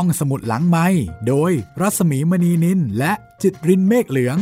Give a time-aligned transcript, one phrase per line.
[0.00, 0.86] ห้องสมุดหลังไม้
[1.28, 4.38] โดยรัสมีมณีนินและจิตรินเมฆเหลือง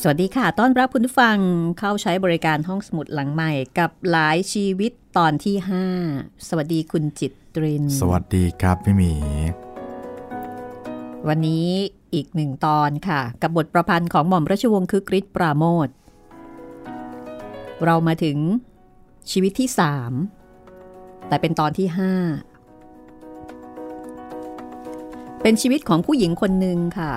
[0.00, 1.36] สวัสดีค่ะ ต้อนรับคุณผู้ฟัง
[1.78, 5.56] เข้าใช้บริการห้องสมุดหลังใหม่กับหลายชีวิตตอนที่
[6.02, 7.32] 5 สวัสดีคุณจิต
[7.62, 9.12] ริน สวัสดีครับพี่หมี
[11.28, 11.66] วันนี้
[12.14, 15.88] อีกหนึ่งตอนค่ะ กับบทประพันธ์ของหม่อมราชวงศ์คึกฤทธิ์ปราโมท
[17.84, 18.38] เรามาถึง
[19.30, 20.14] ชีวิตที่สาม
[21.28, 22.12] แต่เป็นตอนที่ห้า
[25.42, 27.12] เป็นชีวิตของผู้หญิงคนหนึ่งค่ะ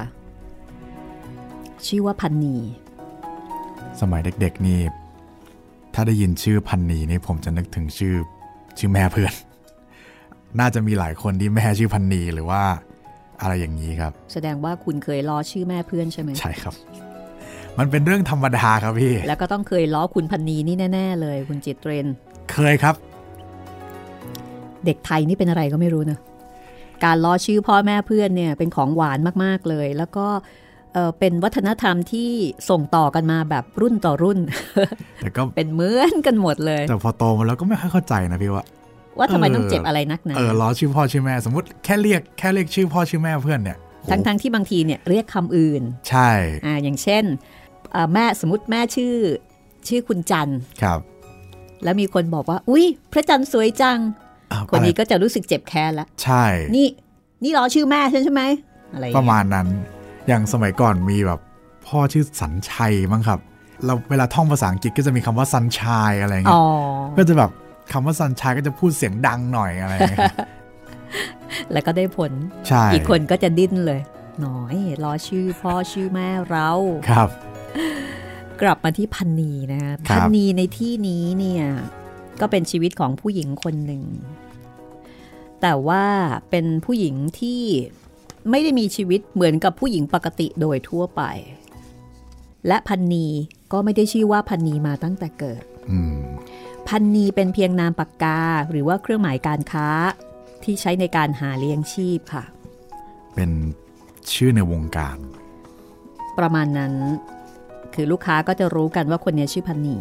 [1.87, 2.57] ชื่อว่าพันนี
[4.01, 4.79] สมัยเด็กๆนี่
[5.93, 8.15] ถ้าได้ยินชื่อพันนีนี่ผมจะนึกถึงชื่อ
[8.77, 9.34] ชื่อแม่เพื่อน
[10.59, 12.62] น่าจะมีหลายคนที่แม่ชื่อพันนีหรือว่า
[13.41, 16.73] อะไรอย่างนี้ครับ แสดงว่าคุณเคยล้อชื่อแม่เพื่อนใช่ไหมใช่ครับ
[17.79, 22.07] มันเป็นเรื่องธรรมดาครับพี่ แล้วก็ต้องเคยล้อคุณพันนีนี่แน่ ๆ เลย คุณจิตเรน
[22.51, 22.95] เคยครับ
[24.85, 26.18] เด็กไทยนี่เป็นอะไรก็ไม่รู้นะ
[27.04, 30.27] การล้อชื่อพ่อแม่เพื่อนเนี่ยเป็นของหวานมากๆเลย แล้วก็
[30.93, 32.29] เอ่อเป็นวัฒนธรรมที่
[32.70, 34.40] ส่งต่อกันมาแบบรุ่นต่อรุ่น
[35.21, 38.65] แต่ก็เป็นเหมือนกันหมดเลย แต่พอโตมาแล้วก็ไม่ค่อยเข้าใจนะพี่ว่า
[39.18, 46.29] ว่าทำไมเออต้องเจ็บอะไรนักหนาเออล้อชื่อพ่อชื่อแม่สมมติแค่เรียกแค่เรียกชื่อพ่อชื่อแม่เพื่อนเนี่ยโหทั้งๆที่บางทีเนี่ยเรียกคำอื่น ใช่
[46.65, 47.24] อ่าอย่างเช่น
[47.91, 49.13] เอ่อแม่สมมติแม่ชื่อ
[49.87, 50.99] ชื่อคุณจันทร์ครับ
[51.84, 54.30] แล้วมีคนบอกว่า อุ้ยพระจันทร์สวยจังอ้าว
[54.70, 56.45] คนนี้อะไรก็จะรู้สึกเจ็บแค้นละใช่
[56.76, 56.87] นี่
[57.43, 58.43] นี่ล้อชื่อแม่ฉันใช่ไหม
[58.93, 59.68] อะไรอย่งปเงี้ยระมาณนั้น
[60.27, 61.40] อย่างสมัยก่อนมีแบบ
[61.87, 63.40] พ่อชื่อสัญชัยมั้งครับ
[63.85, 66.63] เราเวลาท่องภาษาอังกฤษก็จะมีคำว่าซันชายอะไรอ๋เงี้อ
[67.13, 67.51] ยก็จะแบบ
[67.91, 70.19] คำว่าซันชายก็จะพูดเสียงดังหน่อยอะไรเงี้ย
[71.72, 72.31] แล้วก็ได้ผล
[72.68, 74.01] ใช่อีกคนก็จะดิ้นเลย
[74.41, 76.69] หน่อยล้อชื่อพ่อชื่อแม่เรา
[77.09, 77.29] ครับ
[78.62, 81.63] กลับมาที่พันนีนะคะครับพันนีในที่นี้เนี่ย
[82.41, 84.03] ก็เป็นชีวิตของผู้หญิงคนหนึ่ง
[85.62, 86.06] แต่ว่า
[86.50, 87.63] เป็นผู้หญิงที่
[88.50, 91.22] ไม่ได้มีชีวิตเหมือนกับผู้หญิงปกติโดยทั่วไป
[92.68, 93.28] และพันนี
[93.72, 96.18] ก็ไม่ได้ชื่อว่าพันนีมาตั้งแต่เกิดอืม
[96.88, 98.40] พรรณีเป็นเพียงนามปากกา
[98.72, 99.88] หรือว่าเครื่องหมายการค้า
[100.63, 102.44] ที่ใช้ในการหาเลี้ยงชีพค่ะ
[103.36, 103.52] เป็น
[104.34, 105.18] ชื่อในวงการ
[106.38, 106.94] ประมาณนั้น
[107.94, 109.96] คือลูกค้าก็จะรู้กันว่าคนนี้ชื่อพรรณี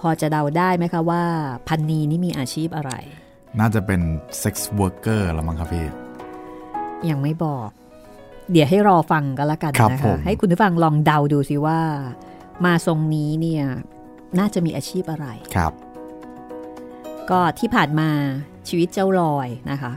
[0.00, 1.24] พอจะเดาได้ไหมคะว่า
[1.68, 2.92] พรรณีนี่มีอาชีพอะไร
[3.60, 4.00] น่าจะเป็น
[4.38, 5.86] sex worker ละมั้งครับพี่
[7.08, 7.68] ยังไม่บอก
[8.50, 11.80] เดี๋ยวให้รอฟังกันละกันครับผมนะคะให้คุณผู้ฟังลองเดาดูสิว่า
[12.64, 13.64] มาทรงนี้เนี่ย
[14.38, 15.72] น่าจะมีอาชีพอะไรครับ
[17.30, 18.08] ก็ที่ผ่านมา
[18.68, 19.92] ชีวิตเจ้าลอยนะคะ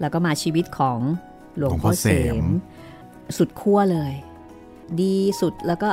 [0.00, 0.98] แล้วก็มาชีวิตของ
[1.56, 2.08] หลวงพ่อเส
[2.42, 2.46] ม
[3.36, 4.12] สุดขั้วเลย
[5.00, 5.90] ดีสุดแล้วก็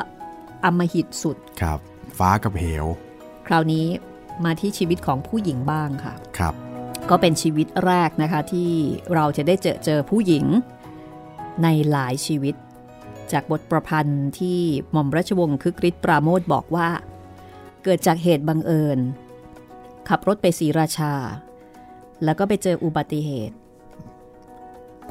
[0.66, 1.80] อำมหิตสุดครับ
[2.18, 2.86] ฟ้ากับเหว
[3.48, 3.86] คราวนี้
[4.46, 6.56] มาที่ชีวิตของผู้หญิงบ้างค่ะ ครับ
[7.10, 8.72] ก็เป็นชีวิตแรกนะคะที่
[9.14, 10.46] เราจะได้เจอเจอผู้หญิง
[11.64, 12.56] ในหลายชีวิต
[13.32, 14.60] จากบทประพันธ์ที่
[14.92, 16.90] หม่อมราชวงศ์คึกฤทธิ์ปราโมทบอกว่า
[17.84, 19.00] เกิดจากเหตุบังเอิญ
[20.10, 21.14] ขับรถไปศรีราชา
[22.24, 23.56] แล้วก็ไปเจออุบัติเหตุ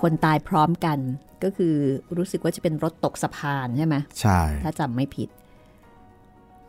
[0.01, 0.99] คนตายพร้อมกัน
[1.43, 1.75] ก็คือ
[2.17, 5.29] รู้สึกว่าจะเป็นรถตกสะพานใช่ไหมใช่ ถ้าจำไม่ผิด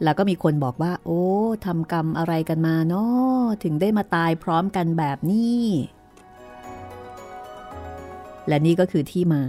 [0.03, 1.23] แล้วก็มีคนบอกว่า โอ้
[1.65, 5.63] ทำกรรมอะไรกันมาเนาะถึงได้มาตายพร้อมกันแบบนี้
[8.47, 9.43] และนี่ก็คือที่มา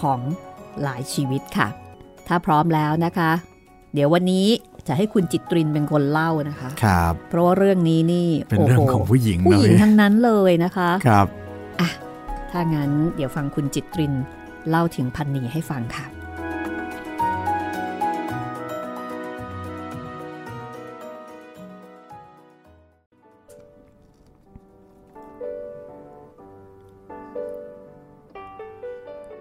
[0.00, 0.20] ของ
[0.82, 1.68] หลายชีวิตค่ะ
[2.26, 3.30] ถ้าพร้อมแล้วนะคะ
[3.94, 4.46] เดี๋ยววันนี้
[4.88, 11.26] จะให้คุณจิตรินเป็นคนเล่านะคะครับ เพราะว่าเรื่องนี้นี่เป็นโอ้เรื่โหองของผู้หญิงผู้นะหญิงพี่ทั้งนั้นเลยนะคะครับ
[11.80, 11.90] อะ
[12.50, 14.14] ถ้างั้นเดี๋ยวฟังคุณจิตริน
[14.70, 16.06] เล่าถึงพันนีให้ฟังค่ะ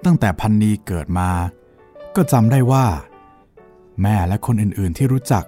[0.05, 1.29] ตั้งแต่พันนีเกิดมา
[2.15, 2.85] ก็จำได้ว่า
[4.01, 5.43] แม่และคนอื่นๆที่รู้จัก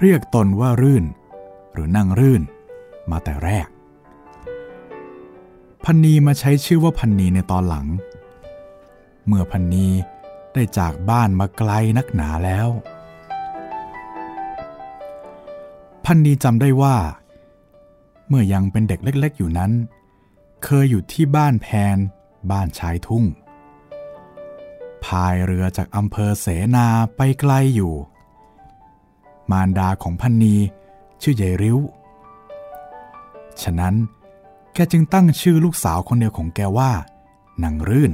[0.00, 1.04] เรียกตนว่ารื่น
[1.72, 2.42] หรือนั่งรื่น
[3.10, 3.66] มาแต่แรก
[5.84, 7.86] พันนีมาใช้ชื่อว่าพันนีในตอนหลัง
[9.26, 9.86] เมื่อพันนี
[10.52, 12.68] ได้จากบ้านมาไกลนักหนาแล้ว
[16.04, 16.96] พันนีจำได้ว่า
[18.28, 19.72] เมื่อยังเป็นเด็กเล็ก ๆ อยู่นั้น
[20.64, 21.96] เคยอยู่ที่บ้านแพน
[22.50, 23.24] บ้านชายทุ่ง
[25.04, 26.46] พายเรือจากอำเภอเส
[26.76, 26.86] นา
[27.16, 27.94] ไปไกลอยู่
[29.50, 30.56] มารดาของพันนี
[31.22, 31.78] ชื่อยายริ้ว
[33.62, 33.94] ฉะนั้น
[34.74, 36.90] แกจึงตั้งชื่อลูกสาวคนเดียวของแกว่า
[37.62, 38.12] นางรื่น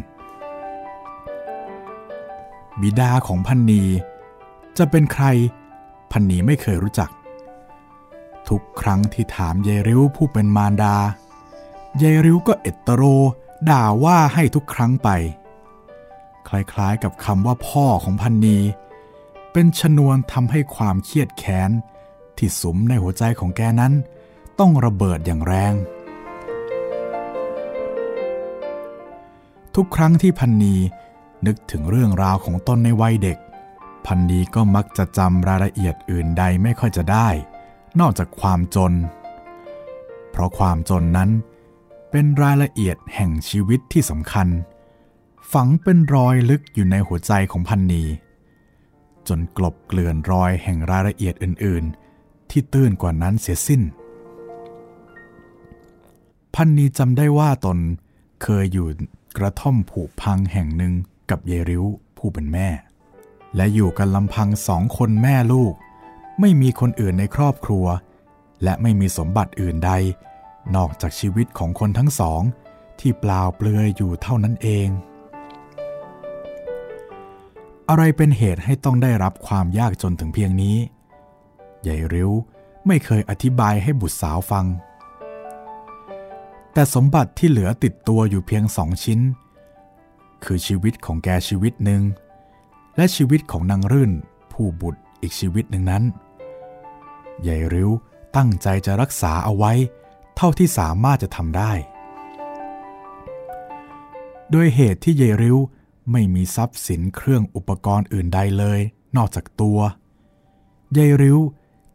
[2.80, 3.82] บิดาของพันนี
[4.78, 5.24] จะเป็นใคร
[6.10, 7.10] พันนีไม่เคยรู้จัก
[8.48, 10.96] ทุกครั้งที่ถามยายริ้วผู้เป็นมารดา
[12.02, 13.02] ยายริ้วก็เอตโร
[13.70, 15.08] ด่าว่าให้ทุกครั้งไป
[16.48, 18.58] คล้ายๆกับคำว่าพ่อของพันนี
[19.52, 21.70] เป็นชนวนทำให้ความเครียดแค้น
[22.38, 23.92] ที่สุมในหัวใจของแกนั้น
[24.58, 25.74] ต้องระเบิดอย่างแรง
[29.74, 30.76] ทุกครั้งที่พันนี
[31.46, 33.38] นึกถึงเรื่องราวของต้นในวัยเด็ก
[34.06, 37.28] พันนีก็มักจะจำรายละเอียดอื่นใดไม่ค่อยจะได้
[38.00, 38.92] นอกจากความจน
[40.30, 41.30] เพราะความจนนั้น
[42.10, 44.48] เป็นรายละเอียดแห่งชีวิตที่สำคัญ
[45.54, 48.04] ฝังเป็นรอยลึกอยู่ในหัวใจของพันนี
[49.28, 51.84] จนกลบเกลื่อนรอยแห่งรายละเอียดอื่น
[52.18, 53.82] ๆ ที่ตื้นกว่านั้นเสียสิ้น
[56.54, 57.78] พันนีจำได้ว่าตน
[58.42, 58.86] เคยอยู่
[59.36, 60.92] กระท่อมผูกพังแห่งหนึ่ง
[61.30, 61.84] กับเยริ้ว
[62.16, 62.68] ผู้เป็นแม่
[63.56, 65.74] และอยู่กันลำพังสองคนแม่ลูก
[66.40, 67.86] ไม่มีคนอื่นในครอบครัว
[68.62, 69.92] และไม่มีสมบัติอื่นใด
[70.76, 72.42] นอกจากชีวิตของคนทั้งสอง
[73.00, 74.88] ที่เปล่าเปลือยอยู่เท่านั้นเอง
[77.88, 80.76] อะไรเป็นเหตุให้ต้องได้รับความยากจนถึงเพียงนี้
[81.82, 82.30] ใหญ่ริ้ว
[82.86, 84.66] ไม่เคยอธิบายให้บุตรสาวฟัง
[86.72, 89.20] แต่สมบัติที่เหลือติดตัวอยู่เพียงสองชิ้น
[90.44, 92.02] คือชีวิตของแกชีวิตหนึ่ง
[92.96, 94.12] และชีวิตของนางรื่น
[94.52, 96.02] ผู้บุตรอีกชีวิตหนึ่งนั้น
[97.42, 97.90] ใหญ่ริ้ว
[98.36, 99.72] ตั้งใจจะรักษาเอาไว้
[100.36, 101.72] เท่าที่สามารถจะทำได้
[104.50, 105.56] โดยเหตุที่เยริ้ว
[106.12, 108.80] ไม่มีทรัพย์สินเครื่องอุปกรณ์อื่นใดเลย
[109.16, 109.78] นอกจากตัว
[110.92, 111.38] เยริ้ว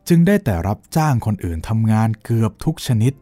[0.07, 3.13] จึงได้แต่รับจ้างคนอื่นทำงานเกือบทุกชนิด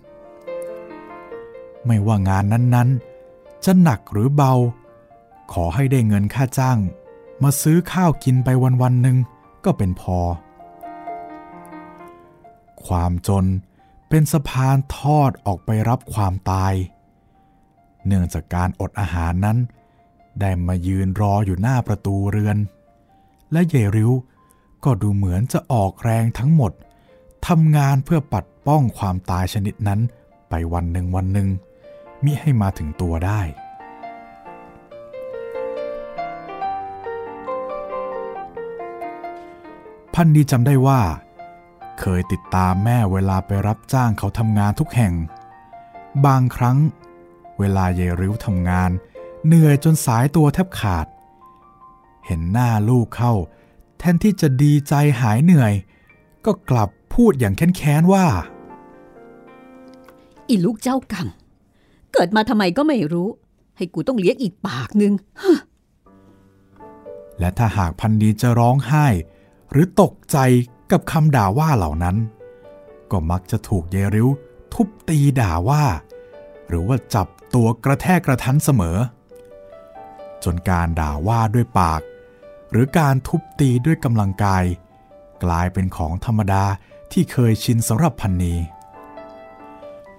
[1.85, 4.53] ไม่ว่างานนั้นๆ จะหนักหรือเบา
[5.53, 6.77] ขอให้ได้เงินค่าจ้าง
[7.43, 8.49] มาซื้อข้าวกินไป
[8.81, 9.17] วันๆหนึ่ง
[9.65, 10.19] ก็เป็นพอ
[12.85, 13.45] ความจน
[14.09, 16.73] เป็นสะพานทอดออกไปรับความตาย
[18.05, 19.57] เนื่องจากการอดอาหารนั้น
[20.41, 22.57] ได้มายืนรออยู่หน้าประตูเรือน
[23.51, 24.11] และเยริ้ว
[24.83, 26.71] ก็ดูเหมือนจะออกแรงทั้งหมด
[27.47, 29.99] ทำงานเพื่อปัดป้องความตายชนิดนั้น
[30.49, 31.47] ไปวันหนึ่งวันหนึ่ง
[32.23, 33.41] มิให้มาถึงตัวได้
[40.13, 41.01] พันดีจำได้ว่า
[41.99, 45.13] เคยติดตามแม่เวลาไปรับจ้างเขาทำงานทุกแห่ง
[46.25, 46.77] บางครั้ง
[47.59, 48.91] เวลาเยริ้วทำงาน
[49.47, 51.07] เหนื่อยจนสายตัวแทบขาด
[52.25, 53.33] เห็นหน้าลูกเข้า
[53.99, 55.73] แทนที่จะดีใจหายเหนื่อย
[56.45, 58.25] ก็กลับพูดอย่างแค้นๆว่า
[60.47, 61.27] อีลูกเจ้ากรรม
[62.13, 63.29] เกิดมาทำไมก็ไม่รู้
[63.77, 65.13] ให้กูต้องเลี้ยงอีกปากหนึ่ง
[67.39, 69.05] และถ้าหากพันดีจะร้องไห้
[69.71, 70.37] หรือตกใจ
[70.91, 72.15] กับคำด่าว่าเหล่านั้น
[73.11, 74.27] ก็มักจะถูกเยริ้ว
[74.73, 75.83] ทุบตีด่าว่า
[76.67, 78.97] หรือว่าจับตัวกระแทกกระทันเสมอ
[80.43, 82.01] จนการด่าว่าด้วยปาก
[82.71, 84.63] หรือการทุบตีด้วยกำลังกาย
[85.43, 86.65] กลายเป็นของธรรมดา
[87.11, 88.55] ที่เคยชินสำหรับพันนี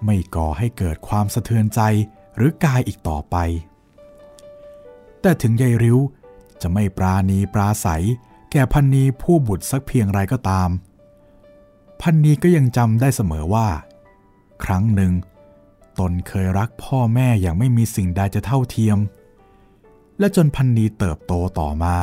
[0.05, 1.81] ไม่ก่อให้เกิดความสะเทือนใจ
[2.35, 3.35] หรือกายอีกต่อไป
[5.21, 5.97] แต่ถึงยายริ้ว
[6.61, 8.05] จะไม่ปราณีปราศัย
[8.51, 10.69] แก่พันนีผู้บุตรสักเพียงไรก็ตาม
[12.01, 13.67] พันนีก็ยังจำได้เสมอว่า
[14.63, 15.13] ครั้งหนึ่ง
[15.99, 18.97] ตนเคยรักพ่อแม่อย่างไม่มีสิ่งใดจะเท่าเทียม
[20.19, 21.95] และจนพันนีเติบโตต่อมา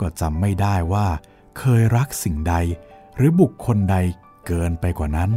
[0.00, 1.06] ก็จำไม่ได้ว่า
[1.58, 2.54] เคยรักสิ่งใด
[3.16, 3.96] หรือบุคคลใด
[4.46, 5.30] เกินไปกว่านั้น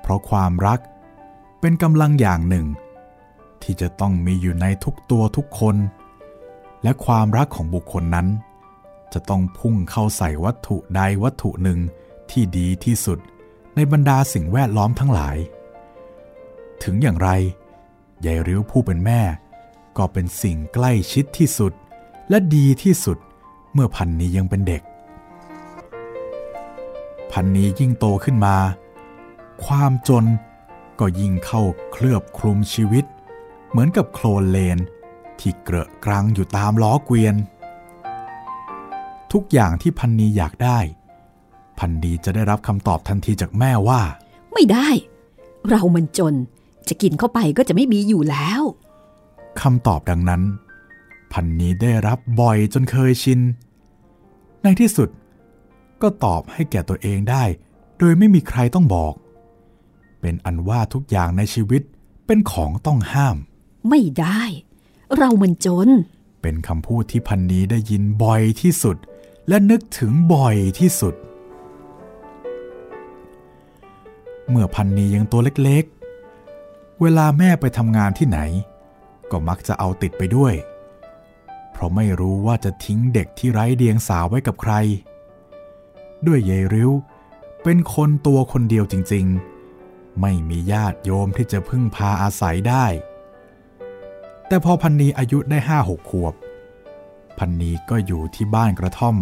[0.00, 0.80] เพราะความรัก
[1.60, 2.66] เป็นกำลังอย่างหนึ่ง
[3.62, 5.76] ที่จะต้องมีอยู่ในทุกตัวทุกคน
[6.82, 8.28] และความรักของบุคคลนั้น
[9.12, 11.78] จะต้องพุ่งเข้าใส่วัตถุใดวัตถุหนึ่ง
[12.30, 13.18] ที่ดีที่สุด
[13.74, 15.36] ในบรรดาสิ่งแวดล้อมทั้งหลาย
[16.82, 17.30] ถึงอย่างไร
[18.24, 19.20] ยายริ้วผู้เป็นแม่
[19.96, 21.72] ก็เป็นสิ่งใกล้ชิดที่สุด
[22.30, 23.18] และดีที่สุด
[23.72, 24.82] เมื่อพันนี้ยังเป็นเด็ก
[27.32, 28.56] พันนี้ยิ่งโตขึ้นมา
[29.64, 30.24] ความจน
[31.00, 33.04] ก็ยิ่งเข้าเคลือบคลุมชีวิต
[33.70, 34.78] เหมือนกับโคลนเลน
[35.40, 37.34] ที่เกระกรังอยู่ตามล้อเกวียน
[39.32, 40.78] ทุกอย่างที่พันนีอยากได้
[41.78, 44.00] พันนีจะได้รับคำตอบทันทีจากแม่ว่า
[44.52, 44.88] ไม่ได้
[45.68, 46.34] เรามันจน
[46.88, 48.62] จะกินเข้าไปก็จะไม่มีอยู่แล้ว
[49.60, 50.42] คำตอบดังนั้น
[51.32, 53.40] พันนีได้รับบ่อยจนเคยชิน
[54.62, 55.08] ในที่สุด
[56.02, 57.44] ก็ตอบให้แก่ตัวเองได้
[57.98, 59.14] โดยไม่มีใครต้องบอก
[60.20, 61.82] เป็นอันว่าทุกอย่างในชีวิต
[62.26, 63.36] เป็นของต้องห้าม
[63.88, 64.42] ไม่ได้
[65.16, 65.88] เรามันจน
[66.42, 68.96] เป็นคำพูดที่พันนี้ได้ยินบ่อยที่สุด
[69.48, 71.14] และนึกถึงบ่อยที่สุด
[74.56, 75.95] มื่อพันนียังตัวเล็กๆ
[77.02, 78.40] เวลาแม่ไปทำงานที่ไหน
[79.30, 80.54] ก็มักจะเอาติดไปด้วย
[81.72, 84.74] เพราะไม่รู้ว่าจะทิ้งเด็กที่ไร้เดียงสาวไว้กับใคร
[86.26, 86.90] ด้วยเยริ้ว
[87.62, 89.26] เป็นคนตัวคนเดียวจริง
[89.72, 92.86] ๆ ไม่มีญาติโยมที่จะพึ่งพาอาศัยได้
[94.46, 96.34] แต่พอพันนีอายุได้ห้าหกขวบ
[97.38, 99.16] พันนีก็อยู่ที่บ้านกระท่อม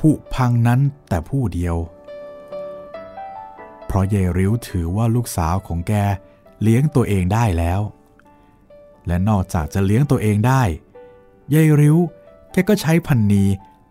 [0.00, 1.76] ผุพังนั้นแต่ผู้เดียว
[3.86, 5.92] เพราะเยริ้วถือว่าลูกสาวของแก
[6.62, 7.80] เลี้ยงตัวเองได้แล้ว
[9.06, 10.62] และนอกจากจะเลี้ยงตัวเองได้
[11.50, 11.96] เยริ้ว
[12.52, 13.44] แกก็ใช้พันนี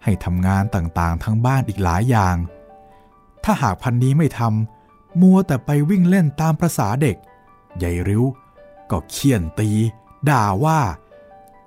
[0.04, 2.36] ให้ทำงานต่างๆ ทั้งบ้านอีกหลายอย่าง
[3.44, 7.16] ถ้าหากพันนีไม่ทำมัวแต่ไปวิ่งเล่นตามประษาเด็ก
[7.84, 8.24] ยายริ้ว
[8.92, 9.70] ก็เคี่ยนตี
[10.30, 10.80] ด่าว่า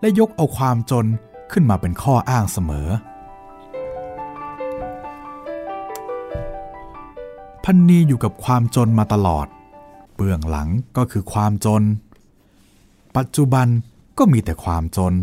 [0.00, 1.06] และยกเอาความจน
[1.52, 2.88] ขึ้นมาเป็นข้ออ้างเสมอ
[7.64, 9.46] พันนีอยู่กับความจนมาตลอด
[10.22, 11.82] บื้องหลังก็คือความจน
[13.16, 13.66] ปัจจุบัน
[14.18, 15.14] ก็มีแต่ความจน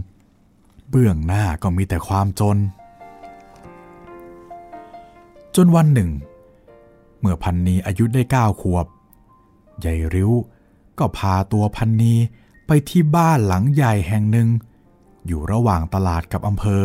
[0.90, 2.58] เบื้องหน้าก็มีแต่ความจน
[5.56, 6.12] จนวันหนึ่ง
[7.20, 8.86] เมื่อพันนีอายุได้เก้าขวบ
[9.84, 10.32] ยายริ้ว
[11.00, 12.14] ก็พาตัวพันนี
[12.68, 14.48] ไปที่บ้านหลังใหญ่แห่งหนึ่ง
[15.28, 16.84] อยู่ระหว่างตลาดกับอำเภอ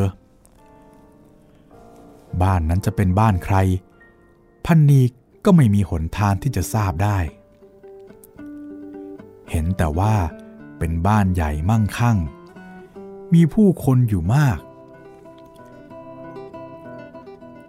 [2.42, 3.56] บ้านนั้นจะเป็นบ้านใคร
[4.66, 5.00] พันนี
[5.44, 7.18] ก็ไม่มีหนทางที่จะทราบได้
[9.50, 10.14] เห็นแต่ว่า
[10.78, 12.18] เป็นบ้านใหญ่มั่งคั่ง
[13.34, 14.58] มีผู้คนอยู่มาก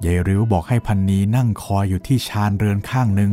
[0.05, 3.31] ยายริ้วบอกให้พันนีนั่งคอยอยู่ที่ชานเรือนข้างหนึ่ง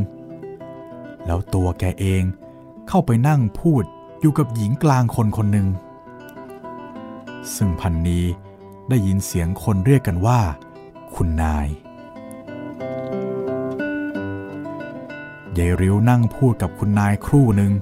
[1.27, 2.23] แล้วตัวแกเอง
[2.89, 3.85] เข้าไปนั่งพูด
[4.21, 5.69] อยู่กับหญิงกลางคนคนหนึ่ง
[7.55, 8.21] ซึ่งพันนี
[8.89, 10.41] ได้ยินเสียงคนเรียกกันว่า
[11.15, 11.69] คุณนาย
[15.59, 17.73] ยายริ้วนั่งพูดกับคุณนายครู่หนึ่ง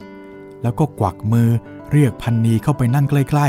[0.62, 1.48] แล้วก็กวักมือ
[1.92, 3.48] เรียกพันนีเข้าไปนั่งใกล้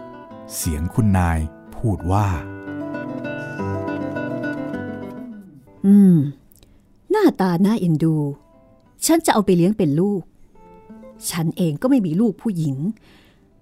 [0.00, 1.38] ๆ เสียงคุณนาย
[1.76, 2.26] พูดว่า
[5.86, 6.16] อืม
[7.10, 8.16] หน้าตาน่าเอ็นดู
[9.06, 10.22] ฉันจะเอาไปเลี้ยงเป็นลูก
[11.30, 12.76] ฉันเองก็ไม่มีลูกผู้หญิง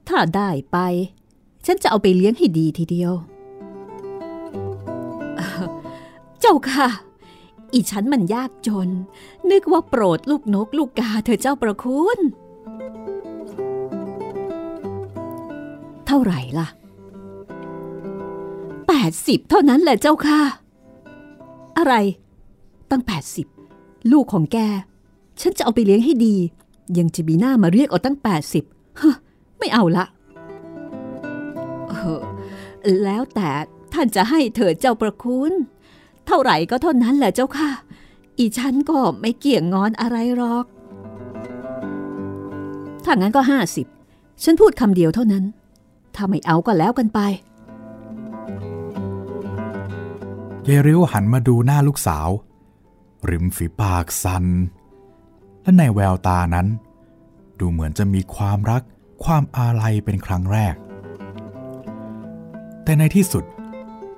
[0.08, 0.78] ถ้าได้ไป
[1.66, 3.12] ฉันจะเอาไปเลี้ยงให้ดีทีเดียว
[6.40, 6.88] เจ้าค่ะ
[7.72, 8.88] อีฉันมันยากจน
[9.50, 12.18] นึกว่าโปรดลูกนกลูกกาเธอเจ้าประคุณ
[16.06, 16.68] เท่าไหร่ล่ะ
[18.88, 20.40] แปดสิบเท่านั้นแหละเจ้าค่ะ
[21.78, 21.94] อะไร
[22.90, 23.46] ตั้งแปดสิบ
[24.12, 24.58] ลูกของแก
[25.40, 26.34] ฉันจะเอาไปเลี้ยงให้ดี
[26.99, 28.64] ยังจะมีหน้ามาเรียกเอาตั้งแปดสิบ
[29.00, 29.16] ฮะ
[29.58, 30.04] ไม่เอาละ
[31.88, 32.20] เออ
[33.04, 33.50] แล้วแต่
[33.92, 35.52] ท่านจะให้เถิดเจ้าประคุณ
[36.26, 37.70] เท่าไหร่ก็เท่านั้นแหละเจ้าค่ะ
[38.38, 40.64] อีฉันก็ไม่เกี่ยงงอนอะไรหรอก
[43.04, 43.87] ถ้างั้นก็ห้าสิบ
[44.42, 45.44] ฉันพูดคำเดียวเท่านั้น
[46.14, 47.21] ถ้าไม่เอาก็แล้วกันไป
[50.64, 52.28] เยริ้วหันมาดูหน้าลูกสาว
[53.30, 54.44] ริมฝีปากสัน
[55.62, 56.66] และในแววตานั้น
[57.59, 58.83] ดูเหมือนจะมีความรัก
[59.25, 60.75] ความอาลัยเป็นครั้งแรก
[62.83, 63.44] แต่ในที่สุด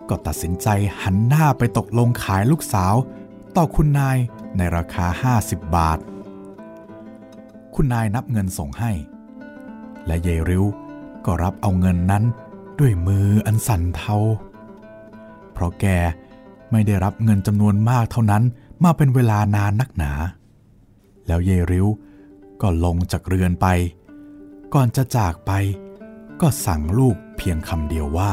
[0.09, 0.69] ก็ตัดสินใจ
[1.03, 2.95] หันหน้าไปตกลงขายลูกสาว
[3.57, 4.19] ต่อคุณนาย
[4.57, 5.99] ในราคา 50 บาท
[7.75, 8.93] คุณนายนับเงินส่งให้
[10.07, 10.65] และเยริ้ว
[11.27, 12.25] ก็รับเอาเงินนั้น
[12.79, 14.17] ด้วยมืออันสั่นเทา
[15.53, 15.87] เพราะแก
[16.73, 18.43] ไม่ได้รับเงินจำนวนมากเท่านั้น
[18.85, 20.13] มาเป็นเวลานานนักหนา
[21.27, 21.87] แล้วเยริ้ว
[22.61, 23.67] ก็ลงจากเรือนไป
[24.75, 25.53] ก่อนจะจากไป
[26.41, 28.33] ก็สั่งลูกเพียงคำเดียวว่า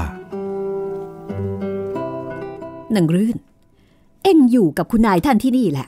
[2.91, 3.37] หนังรื่น
[4.23, 5.87] เอ็งอยู่กับคุณนายท่านที่นี่แหละ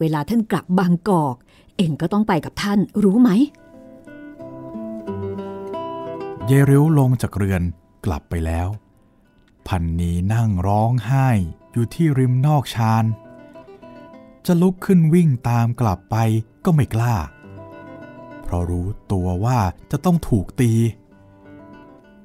[0.00, 1.36] เวลาท่านกลับบางกอก
[1.76, 3.30] เอ็งก็ต้องไปกับท่านรู้ไหม
[6.46, 7.62] เยริ้วลงจากเรือน
[8.04, 8.68] กลับไปแล้ว
[9.68, 11.28] พันนีนั่งร้องไห้
[11.72, 13.04] อยู่ที่ริมนอกชาน
[14.46, 16.16] จะลุกขึ้นวิ่งตามกลับไป
[16.64, 17.14] ก็ไม่กล้า
[18.42, 19.58] เพราะรู้ตัวว่า
[19.90, 20.72] จะต้องถูกตี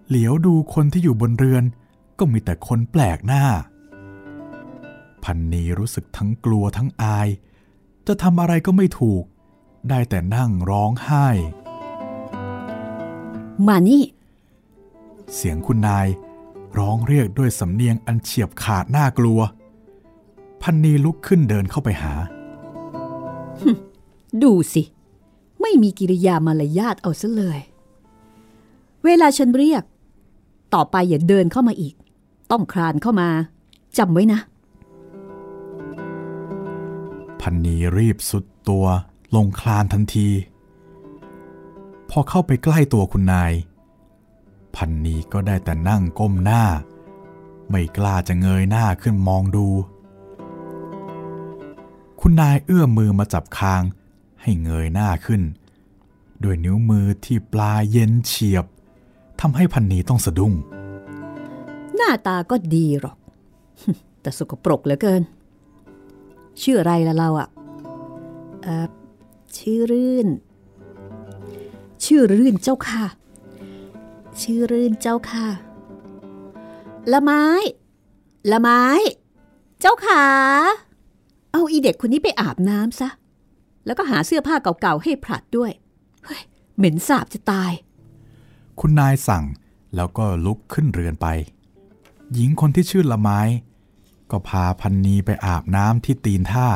[0.08, 1.64] เหลียวดูคนที่อยู่บนเรือน
[2.20, 3.44] ก็มีแต่คนแปลกหน้า
[5.24, 7.28] พันนีรู้สึกทั้งกลัวทั้งอาย
[8.08, 9.24] จะทำอะไรก็ไม่ถูก
[9.90, 11.28] ได้แต่นั่งร้องไห้
[13.68, 14.04] มานี่
[15.36, 16.08] เสียงคุณนาย
[16.78, 19.40] ร้องเรียกด้วยสำเนียงอันเฉียบขาดน่ากลัว
[20.62, 22.14] พันนีลุกขึ้นเดินเข้าไปหา
[24.44, 24.84] ดูสิ
[25.62, 27.60] ไม่มีกิริยามารยาทเอาซะเลย
[29.06, 29.84] เวลาฉันเรียก
[30.74, 31.94] ต่อไปอย่าเดินเข้ามาอีก
[32.52, 33.30] ต้องคลานเข้ามา
[33.98, 34.40] จำไว้นะ
[37.42, 38.86] พันนีรีบสุดตัว
[39.36, 40.28] ลงคลานทันที
[42.10, 43.54] พอเข้าไปใกล้ตัวคุณนาย
[44.76, 46.64] พันนีก็ได้แต่นั่งก้มหน้า
[47.70, 49.68] ไม่กล้าจะเงยหน้าขึ้นมองดู
[52.22, 53.82] คุณนายเอื้อมมือมาจับคาง
[54.42, 55.42] ให้เงยหน้าขึ้น
[56.44, 58.66] ด้วยนิ้วมือที่ปลายเย็นเฉียบ
[59.40, 60.54] ทำให้พันนีต้องสะดุ้ง
[61.96, 63.18] หน้าตาก็ดีหรอก
[64.22, 65.22] แต่สกปรกเหลือเกิน
[66.62, 67.48] ชื่ออะไรละเราอะ
[68.62, 68.88] เอ่อ
[69.58, 70.28] ชื่อรื่น
[72.06, 73.04] ชื่อรื่นเจ้าค่ะ
[74.42, 75.48] ชื่อรื่นเจ้าค่ะ
[77.12, 77.44] ละไม้
[78.52, 78.84] ละไม้
[79.82, 80.24] เจ้าขา
[81.52, 83.10] เอาอีเด็กคนนี้ไปอาบน้ำซะ
[83.86, 85.72] แล้วก็หาเสื้อผ้าเก่าๆให้ผลัดด้วย
[86.26, 86.42] เฮ้ย
[86.78, 87.72] เหม็นสาบจะตาย
[88.80, 89.44] คุณนายสั่ง
[89.96, 91.28] แล้วก็ลุกขึ้นเรือนไป
[92.34, 93.40] หญิงคนที่ชื่อละไม้
[94.32, 96.68] ก็พาพันนีไปอาบน้ำที่ตีนท่า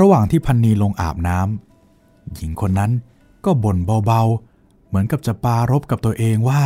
[0.00, 2.92] ระหว่างที่พันนีลงอาบน้ำหญิงคนนั้น
[3.44, 6.64] ก็บ่นเบาๆ เหมือนกับจะปารบกับตัวเองว่า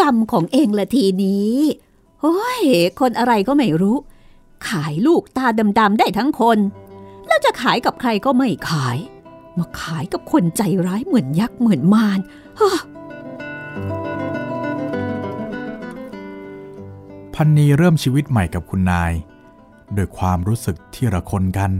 [0.00, 1.54] กรรมของเองละทีนี้
[2.20, 2.62] โอ้ย
[3.00, 3.96] คนอะไรก็ไม่รู้
[4.68, 5.46] ขายลูกตา
[5.78, 6.58] ดำๆได้ทั้งคน
[7.26, 8.98] แล้วจะขายกับใครก็ไม่ขาย
[9.58, 12.18] มาขายกับคนใจร้ายเหมือนยักษ์เหมือนมาร
[12.60, 12.80] ฮะ
[17.34, 19.12] พันนีเริ่มชีวิตใหม่กับคุณนาย
[19.94, 21.72] โดยความรู้สึกที่ระคนกัน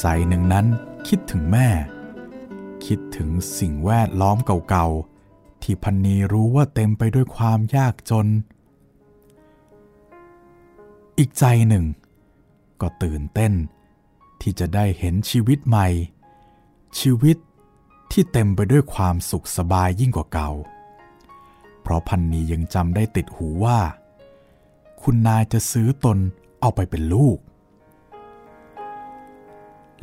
[0.00, 0.66] ใจหนึ่งนั้น
[1.08, 1.68] คิดถึงแม่
[2.86, 4.36] คิดถึงสิ่งแวดล้อม
[4.68, 8.26] เก่าๆ ที่พันนีรู้ว่าเต็มไปด้วยความยากจน
[11.18, 11.84] อีกใจหนึ่ง
[12.80, 13.52] ก็ตื่นเต้น
[14.40, 15.88] ที่จะได้เห็นชีวิตใหม่
[17.00, 17.36] ชีวิต
[18.12, 20.50] ที่เต็มไปด้วยความสุขสบายยิ่งกว่าเก่า
[21.82, 23.78] เพราะพันนียังจำได้ติดหูว่า
[25.02, 26.18] คุณนายจะซื้อตน
[26.60, 27.38] เอาไปเป็นลูก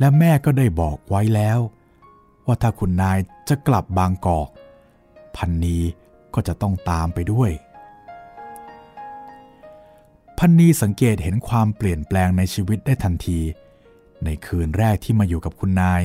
[0.02, 1.58] และแม่ก็ได้บอกไว้แล้ว
[2.46, 4.48] ว่าถ้าคุณนายจะกลับบางกอก
[5.36, 5.78] พันนี
[6.34, 7.50] ก็จะต้องตามไปด้วย
[10.38, 13.40] พันนีสังเกตเห็นความเปลี่ยนแปลงในชีวิตได้ทันที
[14.24, 16.02] ในคืนแรกที่มาอยู่กับคุณนาย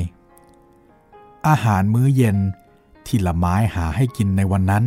[1.48, 2.38] อาหารมื้อเย็น
[3.06, 4.86] ที่ละไม้หาให้กินในวันนั้น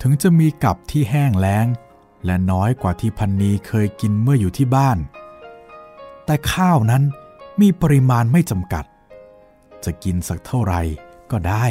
[0.00, 1.66] ถึงจะมีกับที่แห้งแล้ง
[2.24, 4.98] และน้อยกว่าที่พันนีเคยกินเมื่ออยู่ที่บ้าน
[6.24, 7.04] แต่ข้าวนั้น
[7.60, 8.84] มีปริมาณไม่จำกัด
[9.84, 10.80] จะกินสักเท่าไหร่
[11.30, 11.66] ก็ได้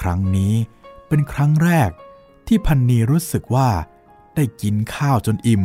[0.00, 0.54] ครั้งนี้
[1.08, 1.90] เป็นครั้งแรก
[2.46, 3.68] ที่พันนีรู้สึกว่า
[4.34, 5.64] ได้กินข้าวจนอิ่ม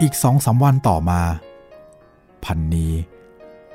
[0.00, 1.22] อีกสองสาวันต่อมา
[2.44, 2.88] พันนี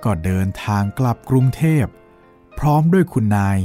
[0.03, 1.85] ก็เดินทางกลับกรุงเทพ
[2.59, 3.57] พร้อมด้วยคุณนาย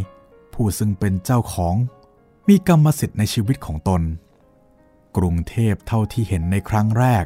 [0.53, 1.75] ผู้ซึ่งเป็นเจ้าของ
[2.49, 4.03] มีกรรมสิทธิ์ในชีวิตของตน
[5.17, 7.25] กรุงเทพเท่าที่เห็นในครั้งแรก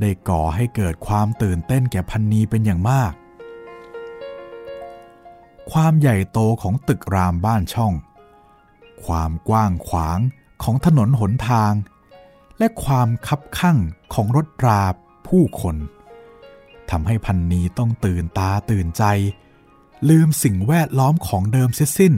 [0.00, 3.12] ได้ก่อให้เกิดความตื่นเต้นแก่พันนีเป็นอย่างมาก
[5.72, 7.94] ความใหญ่โตของตึกรามบ้านช่อง
[9.04, 10.18] ความกว้างขวาง
[10.62, 11.72] ของถนนหนทาง
[12.58, 13.78] และความคับคั่ง
[14.14, 14.82] ของรถรา
[15.28, 15.76] ผู้คน
[16.90, 19.04] ทำให้พันนีต้องตื่นตาตื่นใจ
[20.08, 22.14] ลืมสิ่งแวดล้อมของเดิมเสียสิ้น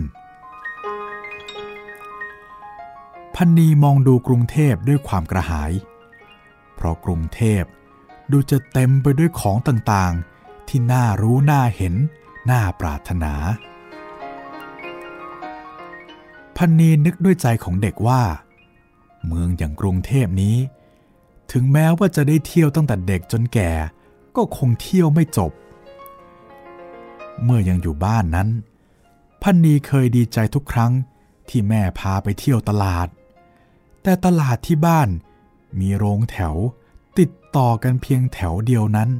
[3.36, 5.72] พันนีมองดูกรุงเทพด้วยความกระหาย
[6.74, 7.62] เพราะกรุงเทพ
[8.30, 11.94] ดูจะเต็มไปด้วยของต่างๆ ที่น่ารู้น่าเห็น
[12.50, 13.34] น่าปรารถนา
[16.56, 18.22] พันนีนึกด้วยใจของเด็กว่า
[19.26, 20.56] เมืองอย่างกรุงเทพนี้
[21.52, 23.70] ถึงแม้ว่าจะได้เที่ยวตั้งแต่เด็กจนแก่
[24.36, 25.52] ก็คงเที่ยวไม่จบ
[27.42, 28.48] เมื่อยังอยู่บ้านนั้น
[29.42, 30.92] พันนีเคยดีใจทุกครั้ง
[31.48, 33.08] ที่แม่พาไปเที่ยวตลาด
[34.04, 35.08] แต่ตลาดที่บ้าน
[35.80, 36.54] มีโรงแถว
[37.18, 39.10] ติดต่อกันเพียงแถวเดียวนั้น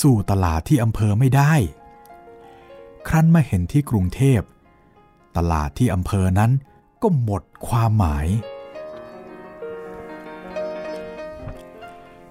[0.00, 1.52] สู่ตลาดที่อำเภอไม่ได้
[3.08, 4.40] ครั้นมาเห็นที่กรุงเทพ
[5.36, 6.50] ตลาดที่อำเภอนั้น
[7.02, 8.26] ก็หมดความหมาย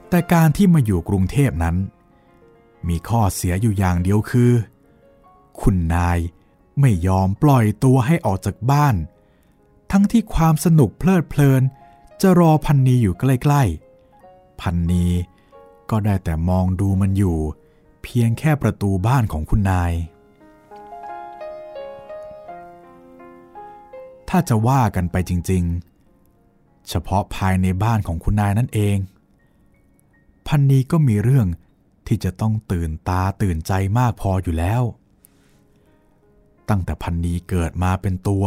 [0.10, 1.76] แต่การที่มาอยู่กรุงเทพนั้น
[2.88, 4.52] มีข้อเสียอยู่อย่างเดียวคือ
[5.62, 6.20] คุณนาย
[6.80, 8.96] ไม่ยอมปล่อยตัวให้ออกจากบ้าน
[9.92, 11.62] ทั้งที่ความสนุกเพลิดเพลิน
[12.22, 15.06] จะรอพันนีอยู่ใกล้ๆ พันนี
[15.90, 17.38] ก็ได้แต่มองดูมันอยู่
[18.04, 19.94] เพียงแค่ประตูบ้านของคุณนาย
[24.30, 28.98] ถ้าจะว่ากันไปจริงๆ เฉพาะภายในบ้านของคุณนายนั่นเอง
[30.48, 31.48] พันนีก็มีเรื่อง
[32.08, 34.84] ที่จะต้องตื่นตาตื่นใจมากพออยู่แล้ว
[36.70, 38.46] ตั้งแต่พันนีเกิดมาเป็นตัว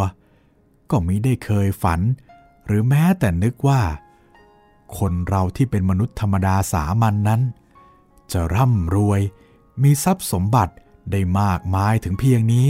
[0.93, 2.01] ก็มิได้เคยฝัน
[2.67, 3.83] หรือแม้แต่นึกว่า
[4.99, 7.41] คนเราที่เป็นมนุษย์ธรรมดาสามัญนนั้น
[8.33, 9.21] จะร่ำรวย
[9.83, 10.75] มีทรัพย์สมบัติ
[11.11, 12.69] ได้มากมายถึงเพียงนี้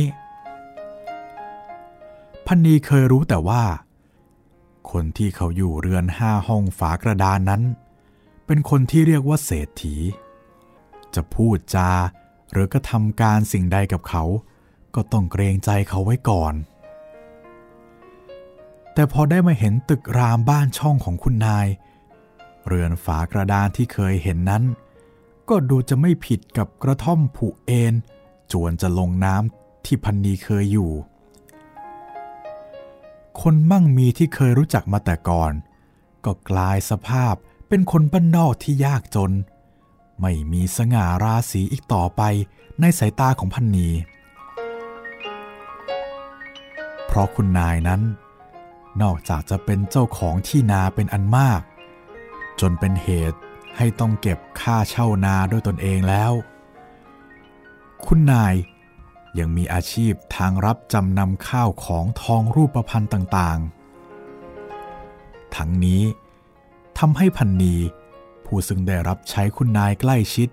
[2.46, 3.64] พันนีเคยรู้แต่ว่า
[4.90, 7.62] คนที่เขาอยู่เรือนห้าห้องฝากระดานนั้น
[8.46, 9.96] เป็นคนที่เรียกว่าเศรษฐี
[11.14, 11.90] จะพูดจา
[12.52, 14.24] หรือกระทำการสิ่งใดกับเขา
[14.94, 16.54] ก็ต้องเกรงใจเขาไว้ก่อน
[18.94, 21.66] แต่พอได้มาเห็นตึกรามบ้านช่องของคุณนาย
[22.66, 24.62] เรือนฝากระดานที่เคยเห็นนั้น
[25.48, 27.94] ก็ดูจะไม่ผิดกับกระท่อมผุเอน
[28.52, 30.92] จวนจะลงน้ำที่พันนีเคยอยู่
[33.40, 35.52] คนมั่งมีที่เคยรู้จักมาแต่ก่อน
[36.24, 37.34] ก็กลายสภาพ
[37.68, 39.32] เป็นคนบ้านนอกที่ยากจน
[40.20, 42.22] ไม่มีสง่าราศีอีกต่อไป
[42.80, 43.88] ในสายตาของพันนี
[47.06, 48.00] เพราะคุณนายนั้น
[49.02, 51.60] นอกจากจะเป็นเจ้าของที่นาเป็นอันมาก
[52.60, 53.38] จนเป็นเหตุ
[53.76, 56.32] ให้ต้องเก็บค่าเช่านาด้วยตนเองแล้ว
[58.06, 58.54] คุณนาย
[59.38, 66.02] ยังมีอาชีพทางรับจำนำข้าวของทองรูปพรรณต่างๆ ทั้งนี้
[66.98, 67.76] ทำให้พันนี
[68.44, 70.48] ผู้ซึ่งได้รับใช้คุณนายใกล้ชิด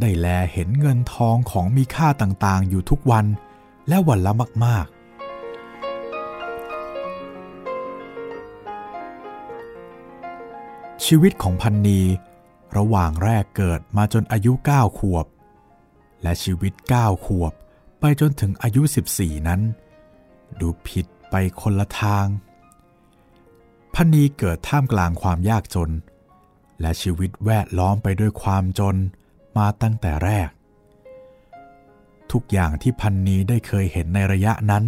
[0.00, 3.26] ได้แลเห็นเงินทองของมีค่าต่างๆ อยู่ทุกวัน
[3.88, 4.32] และวันละ
[4.66, 4.86] มาก
[11.06, 12.00] ชีวิตของพันนี
[12.76, 15.26] ระหว่างแรกเกิดมาจนอายุ 9 ขวบ
[16.22, 17.52] และชีวิต 9 ขวบ
[18.00, 18.82] ไปจนถึงอายุ
[19.14, 19.60] 14 นั้น
[20.60, 22.26] ดูผิดไปคนละทาง
[23.94, 25.90] พันนีเกิดท่ามกลางความยากจน
[26.80, 28.96] และชีวิตแวดล้อมไปด้วยความจน
[29.56, 30.48] มาตั้งแต่แรก
[32.32, 34.84] ทุกอย่างที่พันนีได้เคยเห็นในระยะนั้น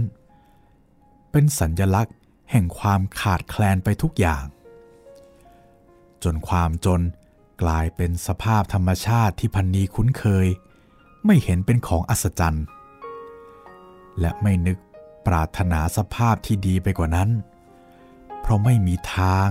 [1.31, 2.15] เป็นสัญญลักษณ์
[2.51, 4.45] แห่งความขาดแคลนไปทุกอย่าง
[6.25, 7.01] จนความจน
[7.63, 10.47] กลายเป็นสภาพธรรมชาติที่พันนีคุ้นเคย
[11.27, 12.65] ไม่เห็นเป็นของอัศจรรย์
[14.21, 14.79] และไม่นึก
[15.27, 17.31] ปรารถนาสภาพที่ดีไปกว่านั้น
[18.41, 19.49] เพราะไม่มีทาง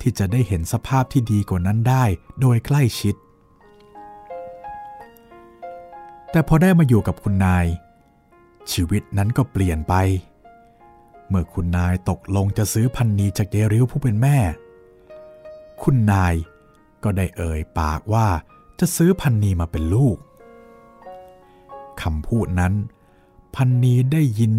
[0.00, 2.04] ที่จะได้เห็นสภาพที่ดีกว่านั้นได้
[2.40, 3.14] โดยใกล้ชิด
[6.30, 7.66] แต่พอได้มาอยู่กับคุณนาย
[8.72, 9.94] ชีวิตนั้นก็เปลี่ยนไป
[11.28, 14.38] เมื่อคุณนายตกลงจะซื้อพันนีจากเดริวผู้เป็นแม่
[15.82, 16.34] คุณนาย
[17.04, 18.26] ก็ได้เอ่ยปากว่า
[18.78, 20.16] จะซื้อพันนีมาเป็นลูก
[22.02, 22.74] คำพูดนั้น
[23.54, 24.54] พันนีได้ยิน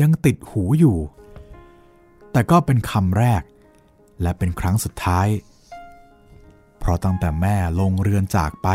[0.00, 0.98] ยังติดหูอยู่
[2.32, 3.42] แต่ก็เป็นคำแรก
[4.22, 5.28] และเป็นครั้งสุดท้าย
[6.78, 8.68] เพราะตั้งแต่แม่ลงเรือนจากไป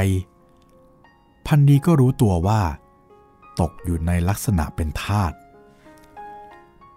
[1.45, 2.61] พันนีก็รู้ตัวว่า
[3.59, 5.33] ตกอยู่ในลักษณะเป็นทาส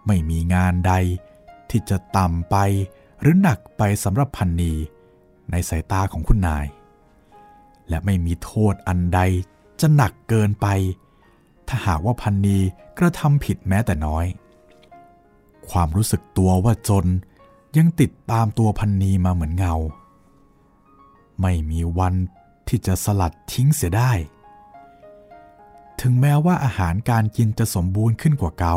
[0.07, 0.93] ไม่มีงานใด
[1.71, 2.57] ที่จะต่ำไป
[3.21, 4.73] หรือหนักไปสำหรับพันนี
[5.51, 6.67] ในสายตาของคุณนาย
[7.89, 9.21] และไม่มีโทษอันใด
[9.81, 10.67] จะหนักเกินไป
[11.69, 12.59] ถ้าหากว่าพันนี
[12.99, 14.27] กระทำผิดแม้แต่น้อย
[15.71, 17.07] ความรู้สึกตัวว่าจน
[17.77, 19.75] ยังติดตามตัวพันนีมาเหมือนเงา
[21.41, 22.15] ไม่มีวัน
[22.69, 24.13] ที่จะสลัดทิ้งเสียได้
[26.01, 28.77] ถึงแม้ว่าอาหารการกินจะสมบูรณ์ขึ้นกว่าเกา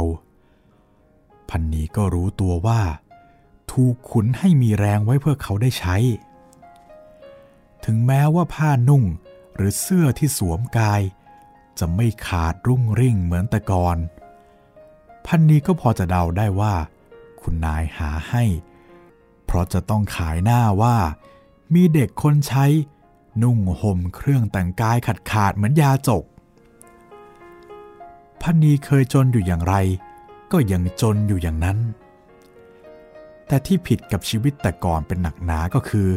[1.49, 2.81] พันนีก็รู้ตัวว่า
[3.73, 5.95] ถูกขุนให้มีแรงไว้เพื่อเขาได้ใช้
[7.85, 9.03] ถึงแม้ว่าผ้านุ่ง
[9.55, 11.01] หรือเสื้อที่สวมกาย
[11.79, 13.97] จะไม่ขาดรุ่งริ่งเหมือนแต่ก่อน
[15.25, 16.73] พันนี้ก็พอจะเดาได้ว่า
[17.41, 18.43] คุณนายหาให้
[19.45, 20.97] เพราะจะต้องขายหน้าว่า
[21.73, 22.65] มีเด็กคนใช้
[23.43, 26.23] นุ่งห่มเครื่องแต่งกายขาดขาดเหมือนยาจก
[28.41, 29.75] พันนีเคยจนอยู่อย่างไร
[30.51, 31.77] ก็ยังจนอยู่อย่างนั้น
[33.53, 36.09] แต่ที่ผิดกับชีวิตแต่ก่อนเป็นหนักหนาก็คือ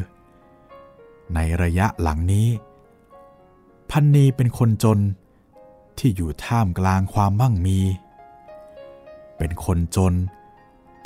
[1.34, 2.48] ในระยะหลังนี้
[3.90, 4.98] พันนีเป็นคนจน
[5.98, 7.80] ที่อยู่ท่ามกลางความมั่งมี
[9.38, 10.14] เป็นคนจน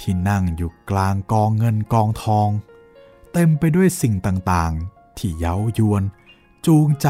[0.00, 2.48] ที่นั่งอยู่กลางกองเงินกองทอง
[3.32, 6.02] เต็มไปด้วยสิ่งต่างๆ ที่เย้ายวน
[6.66, 7.08] จูงใจ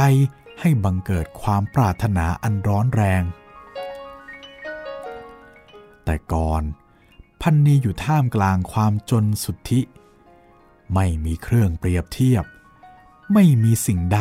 [0.61, 3.23] ให้บังเกิดความปรารถนาอันร้อนแรง
[6.05, 6.63] แต่ก่อน
[7.43, 9.81] พันนีอยู่ท่ามกลางความจนสุดทิ
[10.95, 12.45] ไม่มีเครื่องเปรียบเทียบ
[13.33, 14.21] ไม่มีสิ่งใด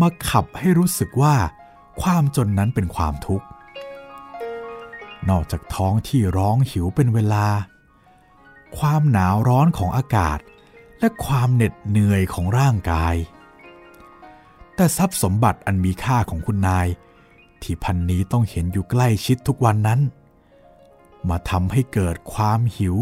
[0.00, 1.36] มาขับให้รู้สึกว่า
[2.02, 3.46] ความจนนั้นเป็นความทุกข์
[5.28, 7.46] นอกจากท้องที่ร้องหิวเป็นเวลา
[8.78, 10.38] ความหนาวร้อนของอากาศ
[11.00, 13.14] และความเหน็ดเหนื่อยของร่างกาย
[14.74, 16.88] แต่ทรัพย์สมบัติอันมีค่าของคุณนาย
[17.62, 20.00] ที่พันนี้ต้องเห็นอยู่ใกล้ชิดทุกวันนั้น
[21.28, 22.96] มาทำให้เกิดความหิว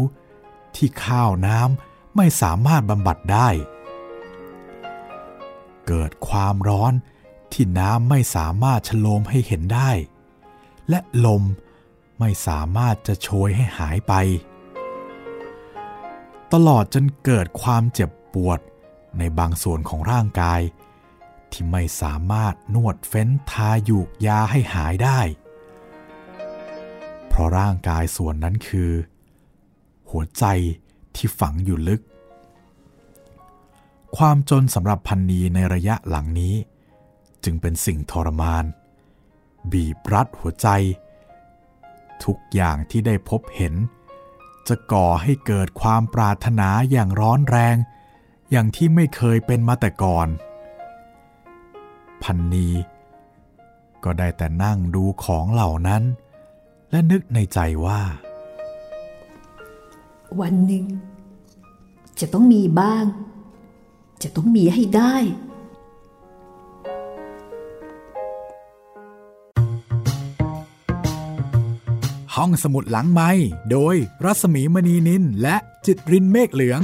[0.75, 3.49] ที่ข้าวน้ำไม่สามารถบำบัดได้
[5.87, 6.93] เกิดความร้อน
[7.53, 9.91] ที่น้ำไม่สามารถชโลมให้เห็นได้
[10.89, 11.43] และลม
[12.19, 14.13] ไม่สามารถจะโชยให้หายไป
[16.53, 18.59] ตลอดจนเกิดความเจ็บปวด
[19.17, 20.61] ในบางส่วนของร่างกาย
[21.51, 25.19] ที่ไม่สามารถนวดเฟ้นทายูกยาให้หายได้
[27.37, 28.91] ราะร่างกายส่วนนั้นคือ
[30.09, 30.45] หัวใจ
[31.15, 32.01] ที่ฝังอยู่ลึก
[34.17, 36.55] ความจนสำหรับพันนีในระยะหลังนี้
[37.43, 38.65] จึงเป็นสิ่งทรมาน
[39.71, 40.67] บีบรัดหัวใจ
[42.23, 43.73] ทุกอย่างที่ได้พบเห็น
[44.67, 47.75] จะก่อให้เกิดความปรารถนาอย่างร้อนแรง
[48.51, 50.27] อย่างที่ไม่เคยเป็นมาแต่ก่อน
[52.23, 52.69] พันนี
[54.03, 56.03] ก็ได้แต่นั่งดูของเหล่านั้น
[56.91, 58.01] และนึกในใจว่า
[60.39, 60.85] วันหนึ่ง
[62.19, 63.05] จะต้องมีบ้าง
[64.23, 65.15] จะต้องมีให้ได้
[72.35, 73.29] ห้องสมุดหลังไม้
[73.71, 73.95] โดย
[74.25, 76.81] รัสมีมณีนินและจิตรินเมฆเหลือง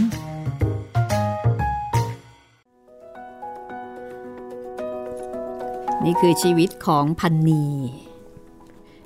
[6.03, 7.63] นี่คือชีวิตของพันนี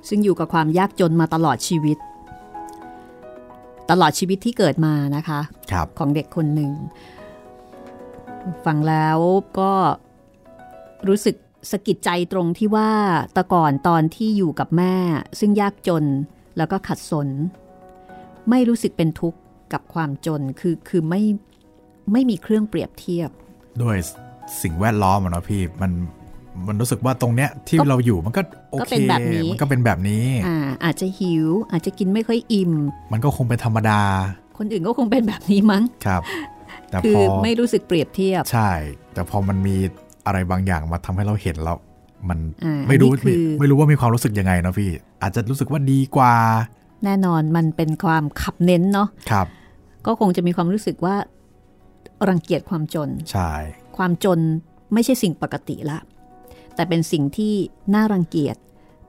[0.07, 1.97] ซึ่งอยู่กับความยากจนมาตลอดชีวิต
[3.91, 5.39] ตลอดชีวิตที่เกิดมานะคะ
[5.71, 6.71] ครับของเด็กคนหนึ่ง
[8.65, 9.17] ฟังแล้ว
[9.59, 9.71] ก็
[11.07, 11.35] รู้สึก
[11.71, 12.91] สะกิดใจตรงที่ว่า
[13.33, 14.95] แต่ก่อนตอนที่อยู่กับแม่
[15.39, 16.05] ซึ่งยากจน
[16.57, 17.27] แล้วก็ขัดสน
[18.49, 19.39] ไม่รู้สึกเป็นทุกข์
[19.73, 21.21] กับความจนคือคือไม่
[22.11, 23.29] ไม่มีเครื่องเปรียบเทียบ
[23.81, 23.97] ด้วย
[24.61, 25.91] สิ่งแวดล้อมอะเนาะพี่มัน
[26.67, 32.73] มันรู้สึกว่าตรงเนี้ยที่ก็เราอยู่มันก็โอก็เคเป็นแบบนี้มันก็เป็นแบบนี้อ่าอาจจะหิว อาจจะกินไม่ค่อยอิ่ม
[33.11, 34.01] มันก็คงเป็นธรรมดา
[34.57, 36.21] คนอื่นก็คงเป็นแบบนี้มั้งครับ
[36.89, 38.71] แต่คืพออไม่รู้สึกเปรียบเทียบ ใช่
[39.13, 39.75] แต่พอมันมี
[40.25, 41.77] อะไรบางอย่างมาทำให้เราเห็นแล้ว
[42.29, 44.91] มันอ่าไม่รู้อันนี้คือไม่รู้ว่ามีความรู้สึกยังไงเนาะพี่
[45.21, 46.33] อาจจะรู้สึกว่าดีกว่า
[47.03, 49.47] แน่นอนมันเป็นความขับเน้นเนาะครับ
[50.05, 51.15] ก็คงจะมีความรู้สึกว่า
[52.29, 53.51] รังเกียจความจน ใช่
[53.97, 54.39] ความจน
[54.93, 55.97] ไม่ใช่สิ่งปกติละ
[56.77, 57.53] แต่เป็นสิ่งที่
[57.93, 58.57] น่ารังเกียจ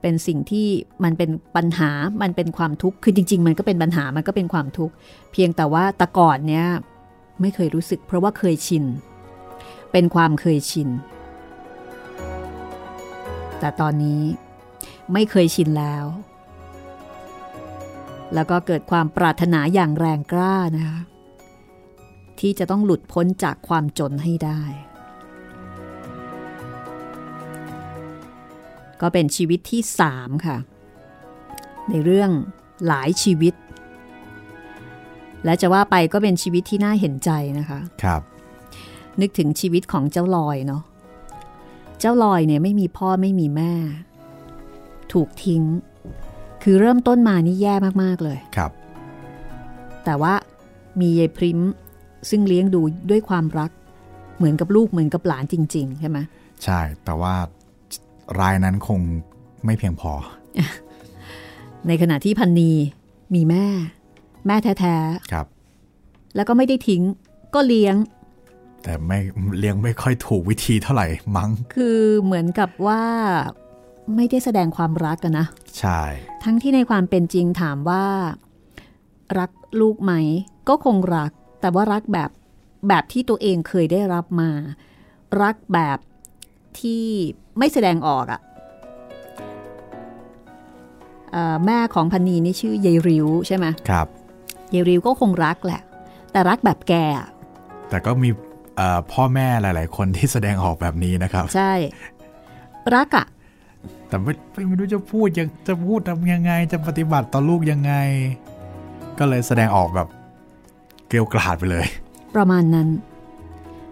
[0.01, 0.67] เป็นสิ่งที่
[1.03, 4.93] มันเป็นปัญหา มันเป็นความทุกข์ คือจริง ๆ มันก็เป็นปัญหา มันก็เป็นความทุกข์
[5.31, 6.65] เพียงแต่ว่าต่ก่อนเนี้ย
[7.41, 8.85] ไม่เคยรู้สึก เพราะว่าเคยชิน
[9.91, 10.89] เป็นความเคยชิน
[13.59, 14.21] แต่ตอนนี้
[15.13, 16.05] ไม่เคยชินแล้ว
[18.33, 20.99] แล้วก็เกิดความปรารถนาอย่างแรงกล้านะคะ
[22.39, 24.61] ที่จะต้องหลุดพ้นจากความจนให้ได้
[29.01, 30.57] ก็เป็นชีวิตที่สามค่ะ
[31.89, 32.31] ในเรื่อง
[32.87, 33.53] หลายชีวิต
[35.45, 38.21] และจะว่าไปก็เป็นชีวิตที่น่าเห็นใจนะคะครับ
[39.21, 40.83] นึกถึงชีวิตของเจ้าลอยเนาะ
[41.99, 43.73] เจ้าลอยเนี่ยไม่มีพ่อไม่มีแม่
[45.13, 45.63] ถูกทิ้ง
[46.63, 48.71] คือเริ่มต้นมานี่แย่มาก ๆ เลยครับ
[50.05, 50.33] แต่ว่า
[50.99, 51.59] มียายพริม
[52.29, 53.71] ซึ่งเลี้ยงดูด้วยความรัก
[54.37, 56.17] เหมือนกับลูกเหมือนกับหลานจริง ๆ ใช่ไหม
[56.63, 57.33] ใช่แต่ว่า
[58.39, 58.99] รายนั้นคง
[59.65, 60.11] ไม่เพียงพอ
[61.87, 62.71] ในขณะที่พันนี
[63.33, 63.65] มีแม่
[64.47, 64.95] แม่แท้
[65.31, 67.01] ครับๆแล้วก็ไม่ได้ทิ้ง
[67.53, 67.95] ก็เลี้ยง
[68.83, 69.19] แต่ไม่
[69.59, 73.03] เลี้ยงไม่ค่อยถูกวิธีเท่าไหร่มั้ง คือเหมือนกับว่า
[74.15, 75.47] ไม่ได้แสดงความรักกันนะ
[75.79, 76.01] ใช่
[76.43, 78.05] ทั้งที่ในความเป็นจริงถามว่า
[79.39, 80.13] รักลูกไหม
[80.69, 82.29] ก็คงรัก แต่ว่ารักแบบ
[82.87, 84.49] แบบที่ตัวเองเคยได้รับมา
[85.41, 85.97] รักแบบ
[86.81, 87.03] ที่
[87.57, 88.41] ไม่แสดงออกอะ่ะ
[91.65, 94.07] แม่ของพันนีนี่ชื่อยายริ้วใช่ไหมครับ
[94.73, 95.81] ยายริ้วก็คงรักแหละ
[96.31, 97.29] แต่รักแบบแกอะ
[97.89, 98.29] แต่ก็มี
[98.77, 101.73] เอ่อพ่อแม่หลาย ๆ คนที่แสดงออกแบบนี้นะครับ ใช่
[102.95, 103.25] รักอะ่ะ
[104.07, 104.33] แต่ไม่
[104.67, 107.93] ไม่รู้จะพูดยังจะพูดทำยังไง จะปฏิบัติต่อลูกยังไง
[109.19, 110.07] ก็เลยแสดงออกแบบ
[111.07, 111.85] เกลียวกราดไปเลย
[112.35, 112.87] ประมาณนั้น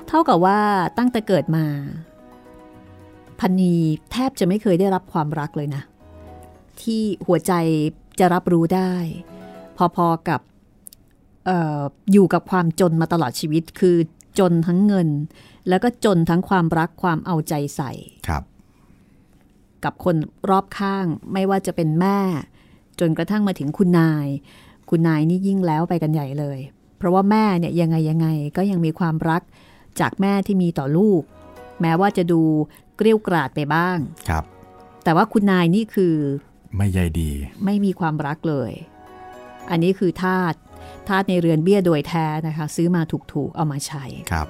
[0.08, 0.60] เท่ากับว่า
[0.98, 1.66] ตั้งแต่เกิดมา
[3.40, 3.76] พันนี
[4.12, 5.84] แทบจะไม่เคยได้รับความรักเลยนะ
[6.82, 7.54] ที่หัวใจ
[8.20, 8.94] จะรับรู้ได้
[9.96, 10.42] พอๆกับ
[11.46, 13.96] เอออยู่กับความจนมาตลอดชีวิต คือ
[14.40, 15.10] จนทั้งเงิน
[15.70, 17.92] แล้วก็จนทั้งความรักความเอาใจใส่
[18.28, 18.44] ครับ
[19.84, 20.16] กับคน
[20.50, 22.20] รอบข้างไม่ว่าจะเป็นแม่
[23.00, 24.28] จนกระทั่งมาถึงคุณนาย
[24.90, 26.60] คุณนายนี่ยิ่งแล้วไปกันใหญ่เลย
[26.98, 29.42] เพราะว่าแม่เนี่ยยังไงยังไงก็ยังมีความรัก
[30.00, 31.22] จากแม่ที่มีต่อลูก
[31.82, 32.42] แม้ว่าจะดู
[32.98, 33.98] เกลี้ยวกราดไปบ้าง
[34.30, 34.44] ครับ
[35.04, 36.16] แต่ว่าคุณนายนี่คือ
[36.78, 37.32] ไม่ใยดี
[37.66, 38.72] ไม่มีความรักเลย
[39.70, 40.54] อันนี้คือทาต
[41.08, 44.48] ทาสในเรือนเบี้ยโดยแท้นะคะ ซื้อมาถูกๆเอามาใช้ครับ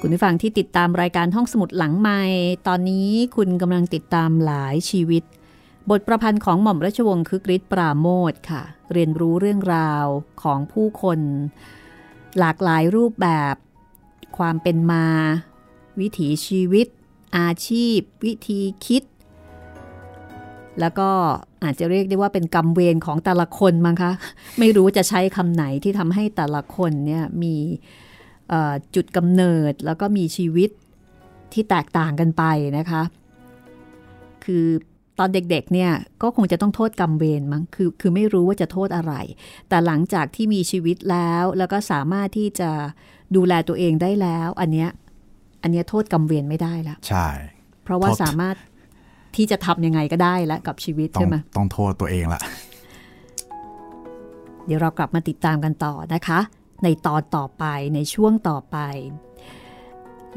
[0.00, 2.22] คุณผู้ฟังที่ติดตามรายการห้องสมุดหลังใหม่
[2.68, 5.22] ตอนนี้คุณกำลังติดตามหลายชีวิต
[5.90, 8.62] บทประพันธ์ของหม่อมราชวงศ์คึกฤทธิ์ปราโมทค่ะ
[8.92, 10.06] เรียนรู้เรื่องราว
[10.42, 11.18] ของผู้คน
[12.38, 13.54] หลากหลายรูปแบบ
[14.38, 15.06] ความเป็นมา
[16.00, 16.86] วิถีชีวิต
[17.38, 19.02] อาชีพ วิธีคิด
[20.80, 21.10] แล้วก็
[21.64, 24.12] อาจจะเรียกได้ว่าเป็นกรรมเวรของแต่ละคนมั้งคะ
[24.58, 27.54] ไม่รู้จะใช้คำไหนที่ทำให้แต่ละคนเนี่ยมี
[28.94, 30.70] จุดกำเนิดแล้วก็มีชีวิต
[31.52, 32.42] ที่แตกต่างกันไป
[32.78, 33.02] นะคะ
[34.44, 34.66] คือ
[35.18, 35.90] ตอนเด็กๆเนี่ย
[36.22, 39.14] ก็คงจะต้องโทษกรรมเวรมั้ง คือคือไม่รู้ว่าจะโทษอะไร
[39.68, 42.70] แต่หลังจากที่มีชีวิตแล้ว แล้วก็สามารถที่จะ
[43.36, 44.90] ดูแลตัวเองได้แล้ว อันเนี้ย
[45.62, 47.28] อันเนี้ยโทษกรรมเวรไม่ได้แล้วใช่
[47.82, 48.56] เพราะว่าโทษสามารถ
[49.36, 52.40] ที่จะทำยังไงก็ได้แล้วกับชีวิตต้องใช่ไหมต้องโทษตัวเองละ
[54.66, 56.40] เดี๋ยวเรากลับมาติดตามกันต่อนะคะ
[56.84, 58.78] ในตอนต่อไปในช่วงต่อไป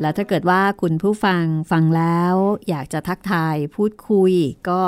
[0.02, 2.36] แล้วถ้าเกิดว่าคุณผู้ฟังฟังแล้ว
[2.70, 4.32] อยากจะทักทายพูดคุย
[4.70, 4.82] ก็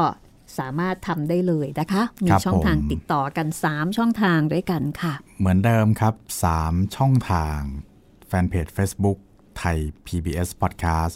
[0.59, 6.13] สามารถทำได้เลยนะคะ มีครับช่องทางผมติดต่อกัน 3 ช่องทางด้วยกันค่ะ เหมือนเดิมครับ
[6.55, 7.59] 3 ช่องทาง
[8.29, 9.17] แฟนเพจ Facebook
[9.57, 11.15] ไทย PBS Podcast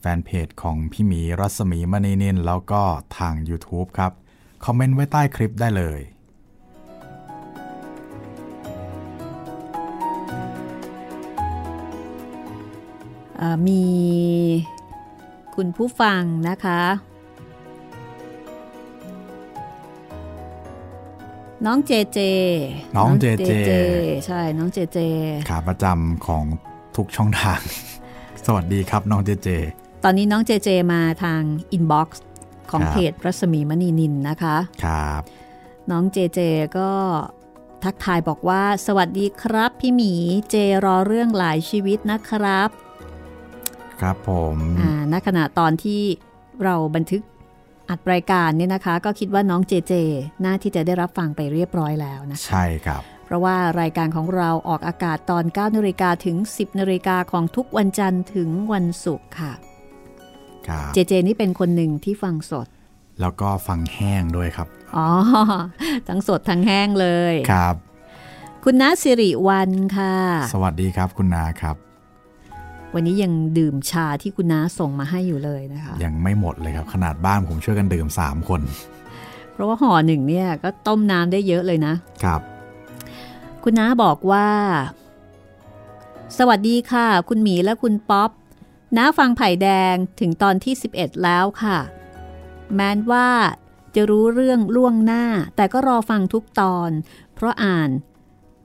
[0.00, 2.82] แฟนเพจของพี่หมีรัศมีมณีนินแล้วก็
[3.18, 4.12] ทาง YouTube ครับ
[4.64, 6.00] คอมเมนต์ไว้ใต้คลิปได้เลย
[13.66, 13.82] มี
[15.54, 17.09] คุณผู้ฟังนะคะ
[21.66, 22.18] น้องเจเจ
[22.96, 23.70] น้องเจเจ
[24.26, 24.98] ใช่ น้องเจเจ
[25.48, 26.44] ขาประจำของ
[26.96, 27.60] ทุกช่องทาง
[28.44, 29.48] สวัสดีครับน้องเจเจ
[30.04, 32.24] ตอนนี้น้องเจเจมาทาง inbox
[32.70, 35.22] ของครับเพจรัศมีมณีนินนะคะ ครับ
[35.90, 36.40] น้องเจเจ
[36.78, 36.90] ก็
[37.84, 40.12] ทักทายบอกว่า สวัสดีครับพี่หมี
[40.50, 42.68] เจรอเรื่องหลายชีวิตนะครับ
[44.00, 46.02] ครับผม อ่าณขณะตอนที่
[46.64, 47.22] เราบันทึก
[47.90, 49.92] อัดรายการเนี่ยนะคะ ก็คิดว่าน้องเจเจ
[50.44, 59.52] น่าที่จะได้รับฟังไปเรียบร้อยแล้วนะคะใช่ครับ เพราะว่ารายการของเราออกอากาศตอน9นาฬิกาถึง 10นาฬิกาของทุกวันจันทร์ถึงวันศุกร์ค่ะ
[60.68, 62.66] ครับเจเจนี่เป็นคนหนึ่งที่ฟังสด
[63.20, 65.08] แล้วก็ฟังแห้งด้วยครับอ๋อ
[66.08, 67.74] ทั้งสดทั้งแห้งเลยครับ
[68.64, 70.14] คุณน้าสิริวันค่ะ
[70.52, 71.76] สวัสดีครับคุณนาครับ
[72.94, 78.60] วันนี้ยังดื่มชาที่คุณน้าส่งมาให้อยู่เลยนะคะ ยังไม่หมดเลยครับ ขนาดบ้านผมช่วยกันดื่ม 3 คน
[79.52, 82.40] เพราะว่าห่อหนึ่งเนี่ยก็ต้มน้ำได้เยอะเลยนะ ครับ
[83.64, 84.48] คุณน้าบอกว่า
[86.38, 88.30] สวัสดีค่ะ คุณหมีและคุณป๊อป
[88.96, 91.78] น้าฟังไผ่แดงถึงตอนที่ 11 แล้วค่ะ
[92.74, 93.28] แม้นว่า
[93.94, 95.24] จะรู้เรื่องล่วงหน้า
[95.56, 96.90] แต่ก็รอฟังทุกตอน
[97.34, 97.90] เพราะอ่าน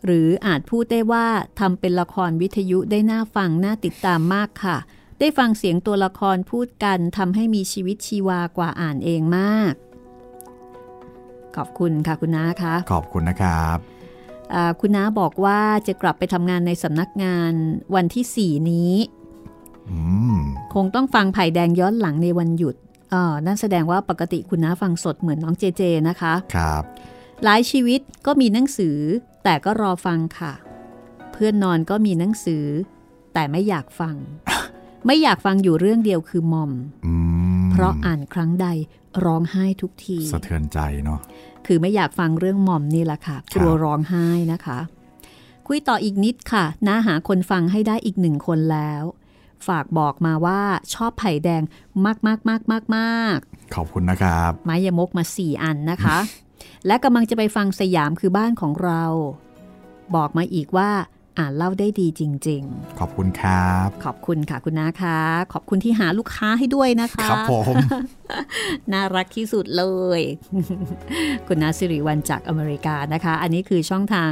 [0.06, 1.26] หรืออาจพูดได้ว่า
[1.60, 4.78] ทำเป็นละครวิทยุได้น่าฟังน่าติดตามมากค่ะ
[5.20, 9.74] ได้ฟังเสียงตัวละครพูดกันทำให้มีชีวิตชีวากว่าอ่านเองมาก
[11.56, 13.78] ขอบคุณค่ะคุณน้าคะขอบคุณนะครับ
[14.54, 17.54] อ่าคุณน้าบอกว่าจะกลับไปทำงานในสำนักงาน
[17.96, 18.94] วันที่4นี้
[19.90, 19.98] อื
[20.36, 20.38] ม
[20.74, 22.76] คงต้องฟังไผ่แดงย้อนหลังในวันหยุด
[23.12, 26.84] เอ่อนั่นแสดงว่าปกติคุณน้าฟังสดเหมือนน้องเจเจนะคะ ครับ
[27.44, 28.98] หลายชีวิตก็มีหนังสือ
[29.46, 30.54] แต่ก็รอฟังค่ะ
[31.32, 32.66] เพื่อนนอนก็มีหนังสือ
[33.34, 34.16] แต่ไม่อยากฟัง
[35.06, 36.72] ไม่อยากฟังอยู่เรื่องเดียวคือมอม
[37.06, 37.14] อื
[37.64, 38.68] มเพราะอ่านครั้งใด
[39.26, 41.20] ร้องไห้ทุกที สะเทือนใจเนาะ
[41.66, 44.80] คือไม่อยากฟังเรื่องหม่อมนี่แหละค่ะครับกลัวร้องไห้นะคะ
[45.68, 49.04] คุยต่ออีกนิดค่ะน้าหาคนฟังให้ได้อีกหนึ่งคนแล้ว
[49.68, 50.62] ฝากบอกมาว่า
[50.94, 51.64] ชอบไผ่แดง
[52.06, 53.38] มากมากมากมากมาก
[53.76, 56.18] ขอบคุณนะครับ ไม้ยมกมาสี่อันนะคะ
[56.88, 59.04] และกำลังจะไปฟังสยามคือบ้านของเรา
[60.16, 60.90] บอกมาอีกว่า
[61.40, 62.64] อ่านเล่าได้ดีจริง
[63.00, 65.20] ขอบคุณครับๆขอบคุณค่ะคุณน้าคะ
[65.54, 67.76] ขอบคุณที่หาลูกค้าให้ด้วยนะคะ ครับผม
[68.94, 69.84] น่ารักที่สุดเล
[70.20, 70.22] ย
[71.48, 74.32] คุณนาสิริวันจากอเมริกานะคะ อันนี้คือช่องทาง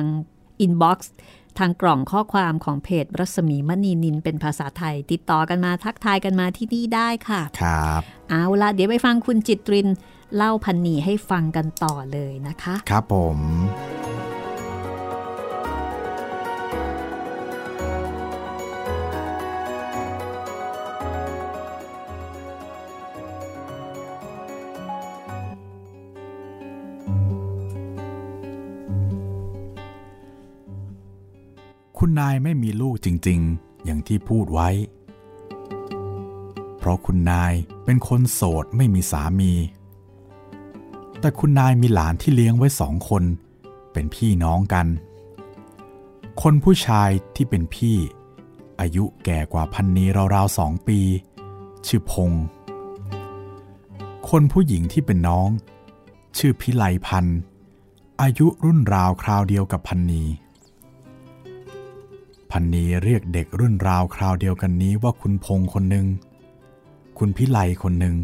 [0.62, 1.14] อินบ็อกซ์
[1.60, 9.88] ทางกล่องข้อความของเพจรัศมีมณีนินเป็นภาษาไทย ติดต่อกันมาทักทายกันมาที่นี่ได้ค่ะ ครับ เอาละเดี๋ยวไปฟังคุณจิตริน
[10.36, 13.40] เล่าพันนีให้ฟังกันต่อเลยนะคะ ครับผม
[32.00, 34.70] คุณนายไม่มีลูกจริง ๆ อย่างที่พูดไว้
[36.78, 37.54] เพราะคุณนาย
[37.86, 39.52] เป็นคนโสดไม่มีสามี
[41.24, 43.24] แต่คุณนายมีหลานที่เลี้ยงไว้สองคน
[43.94, 44.88] เป็นพี่น้องกัน
[46.42, 47.98] คนผู้ชายที่เป็นพี่
[48.80, 50.06] อายุแก่กว่าพันนี
[50.36, 51.00] ราวๆสองปี
[51.88, 52.44] ชื่อพงศ์
[54.30, 55.50] คนผู้หญิงที่เป็นน้อง
[56.38, 57.40] ชื่อพิไลพันธ์
[58.22, 60.24] อายุรุ่นราวคราวเดียวกับพันนี
[62.52, 66.06] พันนีเรียกเด็กรุ่นราวคราวเดียวกันนี้ว่าคุณพงศ์คนหนึ่ง
[67.18, 68.18] คุณพิไลคนหนึ่ง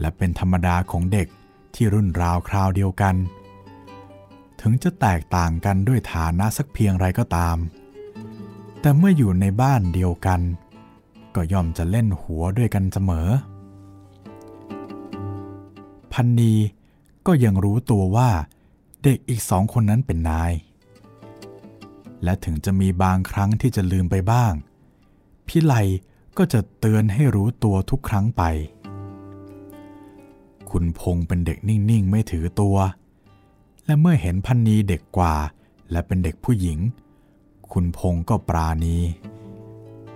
[0.00, 1.28] และเป็นธรรมดาของเด็ก
[1.74, 3.16] ที่รุ่นราวคราวเดียวกัน
[4.60, 7.56] ถึงจะแตกต่างกันด้วยฐานะสักเพียงไรก็ตาม
[8.80, 10.40] แต่เมื่ออยู่ในบ้านเดียวกัน
[11.34, 13.28] ก็ย่อมจะเล่นหัวด้วยกันเสมอ
[16.12, 16.54] พันนี
[17.26, 18.30] ก็ยังรู้ตัวว่า
[19.02, 20.52] เด็กอีกสองคนนั้นเป็นนาย
[22.24, 24.52] และถึงจะมีบางครั้งที่จะลืมไปบ้าง
[25.46, 25.74] พี่ไล
[26.38, 28.42] ก็จะเตือนให้รู้ตัวทุกครั้งไป
[30.70, 32.76] คุณพงเป็นเด็กนิ่งๆ ไม่ถือตัว
[33.86, 35.34] และเมื่อเห็นพันนีเด็กกว่า
[35.90, 36.78] และเป็นเด็กผู้หญิง
[37.72, 38.96] คุณพงก็ปราณี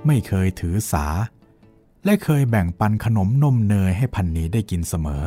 [0.07, 1.07] ไม่เคยถือสา
[2.05, 5.25] และเคยแบ่งปันขนมนมเนยให้พันนีได้กินเสมอ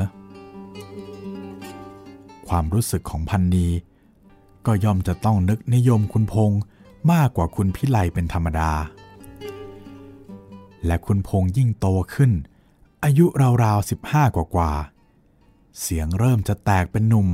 [2.48, 3.68] ความรู้สึกของพันนี
[4.66, 6.60] ก็ย่อมจะต้องนึกนิยมคุณพงษ์
[7.12, 8.72] มากกว่าคุณพิไลเป็นธรรมดา
[10.86, 12.32] และคุณพงษ์ยิ่งโตขึ้น
[13.04, 13.26] อายุ
[13.64, 14.72] ราวๆสิบห้ากว่า
[15.82, 17.30] เสียงเริ่มจะแตกเป็นหนุ่ม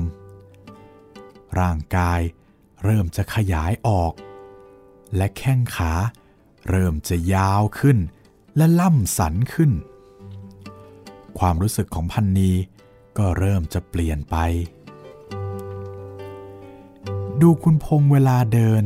[1.59, 2.21] ร่างกาย
[2.83, 4.13] เริ่มจะขยายออก
[5.15, 5.93] และแข้งขา
[6.69, 7.97] เริ่มจะยาวขึ้น
[8.57, 9.71] และล่ำสันขึ้น
[11.39, 12.51] ความรู้สึกของพันนี
[13.17, 14.35] ก็เริ่มจะเปลี่ยนไป
[17.41, 18.83] ดูคุณพงเวลาเดิน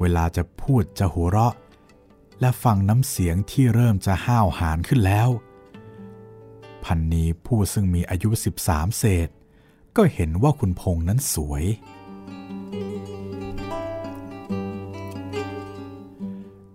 [0.00, 1.54] เวลาจะพูดจะหัวเราะ
[2.40, 5.28] และฟังน้ำเสียงที่เริ่มจะห้าวหาญขึ้นแล้ว
[6.84, 8.30] พันนีผู้ซึ่งมีอายุ
[8.64, 9.28] 13 เศษ
[9.96, 11.64] ก็เห็นว่าคุณพงนั้นสวย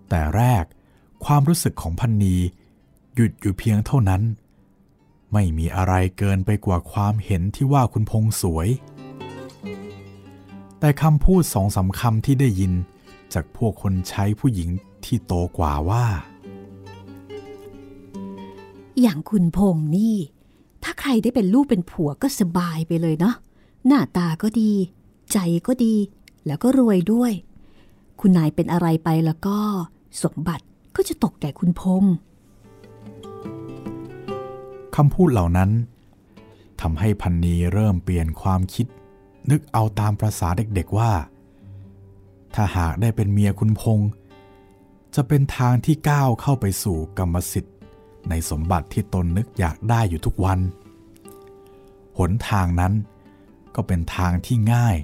[0.10, 0.64] แต่แรก
[1.26, 2.36] ความรู้สึกของพันนี
[3.16, 4.22] หยุดอยู่เพียงเท่านั้น
[5.34, 8.68] ไม่มีอะไรเกินไปกว่าความเห็นที่ว่าคุณพงสวย
[10.80, 12.74] แต่คำพูดสองสาคำที่ได้ยิน
[13.34, 14.70] จากพวกคนใช้ผู้หญิง
[15.06, 16.06] ที่โตกว่าว่า
[19.02, 20.16] อย่างคุณพงนี่
[20.84, 23.36] ถ้าใครได้เป็นลูกเป็นผัวก็สบายไปเลยเนาะ
[23.88, 24.72] หน้าตาก็ดี
[25.32, 25.38] ใจ
[25.68, 25.96] ก็ดี
[26.46, 27.32] แล้วก็รวยด้วย
[28.20, 29.58] คุณนายเป็นอะไรไปแล้วก็
[30.24, 32.04] สมบัติก็จะตกแก่คุณพง
[34.96, 35.70] คำพูดเหล่านั้น
[36.82, 38.88] ทำให้พันนีเริ่มเปลี่ยนความคิด
[39.52, 41.12] นึกเอาตามประษาเด็กๆว่า
[42.56, 44.10] ถ้าหากได้เป็นเมียคุณพงษ์
[45.16, 47.76] จะเป็นทางที่ก้าวเข้าไปสู่กรรมสิทธิ์
[48.30, 50.60] ในสมบัติที่ตนนึกอยากได้อยู่ทุกวัน
[52.18, 52.94] หนทางนั้น
[53.76, 54.96] ก็เป็นทางที่ง่าย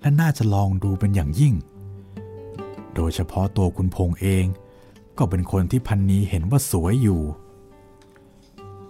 [0.00, 1.54] และน่าจะลองดูเป็นอย่างยิ่ง
[2.94, 4.44] โดยเฉพาะตัวคุณพงษ์เอง
[5.18, 7.20] ก็เป็นคนที่พันนี้เห็นว่าสวยอยู่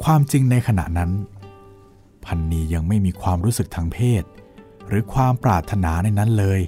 [0.04, 1.10] ความจริงในขณะนั้น
[2.24, 4.22] พันนียังไม่มีความรู้สึกทางเพศ
[4.88, 6.60] หรือความปรารถนาในนั้นเลย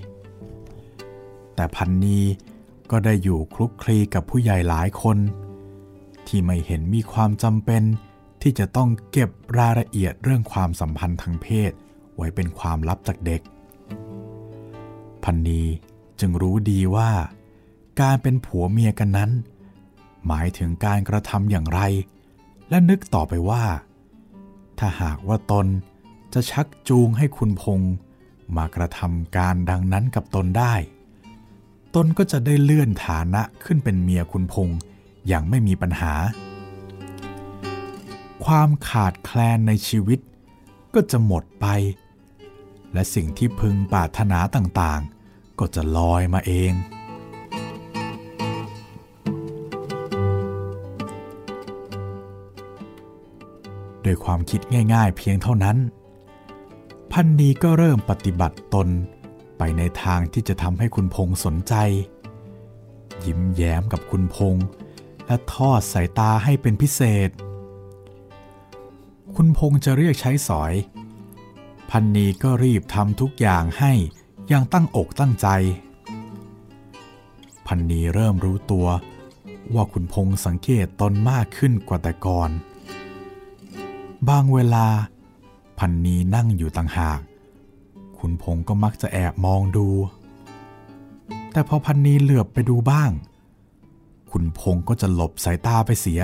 [1.55, 2.21] แต่พันนี
[2.91, 5.17] ก็ได้อยู่คลุกคลีกับผู้ใหญ่หลายคน
[6.29, 7.83] ที่ไม่เห็นมีความจำเป็น
[8.43, 11.73] ที่จะต้องเก็บรายละเอียดเรื่องความสัมพันธ์ทางเพศ
[12.17, 13.43] ไว้เป็นความลับจากเด็ก
[15.25, 15.63] พันนี
[16.21, 17.11] จึงรู้ดีว่า
[18.01, 19.31] การเป็นผัวเมียกันนั้น
[20.27, 21.81] หมายถึงการกระทำอย่างไร
[22.69, 23.65] และนึกต่อไปว่า
[24.79, 25.67] ถ้าหากว่าตน
[26.35, 27.93] จะชักจูงให้คุณพงษ์
[28.57, 30.75] มากระทำการดังนั้นกับตนได้
[31.95, 34.79] ตนก็จะได้เลื่อนฐานะขึ้นเป็นเมียคุณพงษ์
[35.27, 36.15] อย่างไม่มีปัญหา
[38.45, 40.21] ความขาดแคลนในชีวิต
[40.95, 41.67] ก็จะหมดไป
[42.93, 46.73] และสิ่งที่พึงปรารถนาต่างๆ ก็จะลอยมาเอง
[54.03, 54.61] โดยความคิด
[54.95, 55.77] ง่ายๆเพียงเท่านั้น
[57.13, 58.89] พันนีก็เริ่มปฏิบัติตน
[59.59, 61.75] ไปในทางที่จะทำให้คุณพงสนใจ
[63.25, 64.57] ยิ้มแย้มกับคุณพง
[65.27, 67.31] และทอดสายตาให้เป็นพิเศษ
[69.35, 70.75] คุณพงจะเรียกใช้สอย
[71.91, 73.93] พันนีก็รีบทำทุกอย่างให้
[74.49, 75.49] อย่างตั้งอกตั้งใจ
[77.67, 78.87] พันนีเริ่มรู้ตัว
[79.75, 82.51] ว่าคุณพงสังเกตตนมากขึ้นกว่าแต่ก่อน
[84.29, 84.87] บางเวลา
[85.79, 87.21] พันนีนั่งอยู่ต่างหาก
[88.19, 89.89] คุณพงก็มักจะแอบมองดู
[91.53, 93.11] แต่พอพันนีเหลือบไปดูบ้าง
[94.39, 96.23] คุณพงก็จะหลบสายตาไปเสีย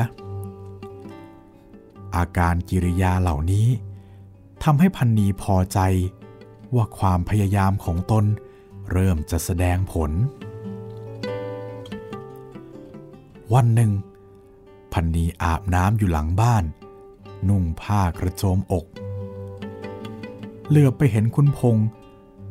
[2.16, 3.66] อาการกิริยาเหล่านี้
[4.62, 5.78] ทำให้พันนีพอใจ
[6.74, 8.24] ว่าความพยายามของตน
[8.90, 10.10] เริ่มจะแสดงผล
[13.52, 13.92] วันหนึ่ง
[14.92, 16.64] พันนีอาบน้ำอยู่หลังบ้าน
[17.48, 18.86] นุ่งผ้ากระโจมอก
[20.68, 21.86] เหลือไปเห็นคุณพงษ์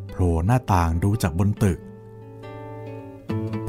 [0.09, 1.79] โผล่หน้าต่างดูจากบนตึก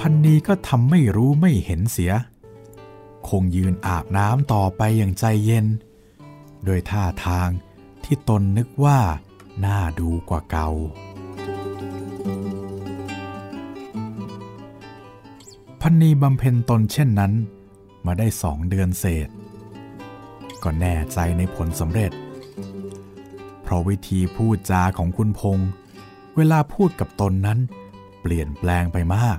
[0.07, 2.13] พันนีก็ทำไม่รู้ไม่เห็นเสีย
[3.29, 5.67] คงยืนอาบน้ำต่อไปอย่างใจเย็น
[6.65, 7.49] โดยท่าทาง
[8.05, 9.01] ที่ตนนึกว่า
[9.65, 10.71] น่าดูกว่าเก่า
[15.81, 17.33] พันนีบำเพ็ญตนเช่นนั้น
[18.07, 19.29] มาได้สองเดือนเศษ
[20.63, 22.13] ก็แน่ใจในผลสำเร็จ
[23.63, 25.69] เพราะวิธีพูดจาของคุณพงษ์
[26.37, 27.59] เวลาพูดกับตนนั้น
[28.21, 29.39] เปลี่ยนแปลงไปมาก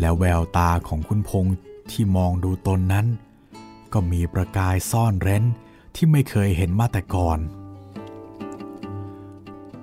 [0.00, 1.54] แล้วแววตาของคุณพงษ์
[1.90, 3.06] ที่มองดูตนนั้น
[3.92, 5.44] ก็มีประกายซ่อนเร้น
[5.94, 7.38] ที่ไม่เคยเห็นมาแต่ก่อน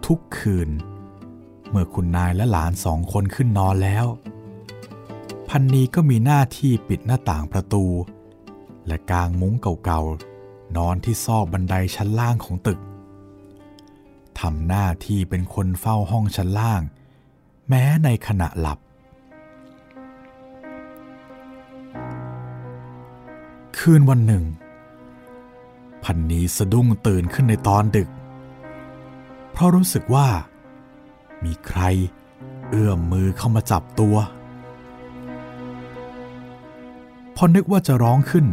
[0.05, 0.69] ทุกคืน
[1.69, 4.05] เมื่อคุณนายและหลานสองคนขึ้นนอนแล้ว
[5.49, 7.85] พันนีก็มีหน้าที่ปิดหน้าต่างประตู
[8.87, 9.53] และกางมุ้ง
[9.85, 12.79] เก่าๆ นอนที่ซอกบันไดชั้นล่างของตึก
[14.39, 16.81] ทำหน้าที่เป็นคนเฝ้าห้องชั้นล่าง
[17.69, 18.79] แม้ในขณะหลับ
[23.85, 24.45] คืนวันหนึ่ง
[26.03, 28.09] พันนีสะดุ้งตื่นขึ้นในตอนดึก
[29.51, 30.27] เพราะรู้สึกว่า
[31.43, 31.81] มีใคร
[32.69, 34.15] เอื้อมมือเข้ามาจับตัว
[37.35, 38.45] พอนึกว่าจะร้องขึ้น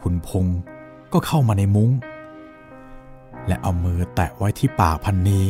[0.00, 0.58] คุณพงศ์
[1.12, 1.90] ก็เข้ามาในมุง้ง
[3.46, 5.42] และเอามือแตะไว้ที่ปากพันนี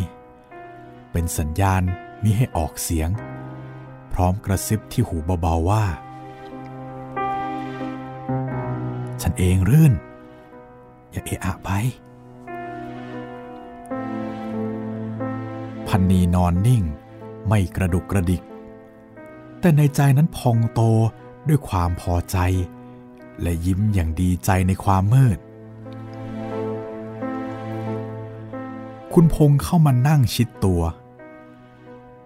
[1.12, 1.82] เป็นสัญญาณ
[2.22, 3.10] มิให้ออกเสียง
[4.12, 5.84] พร้อมกระซิบที่หูเบาๆว่า
[9.22, 9.92] ฉันเองรื่น
[11.10, 11.70] อย่าเอะอะไป
[15.86, 16.82] พันนีนอนนิ่ง
[17.48, 18.42] ไม่กระดุกกระดิก
[19.60, 20.80] แต่ในใจนั้นพองโต
[21.48, 22.38] ด้วยความพอใจ
[23.42, 25.38] และยิ้มอย่างดีใจในความมืด
[29.12, 30.82] คุณพงษ์เข้ามานั่งชิดตัว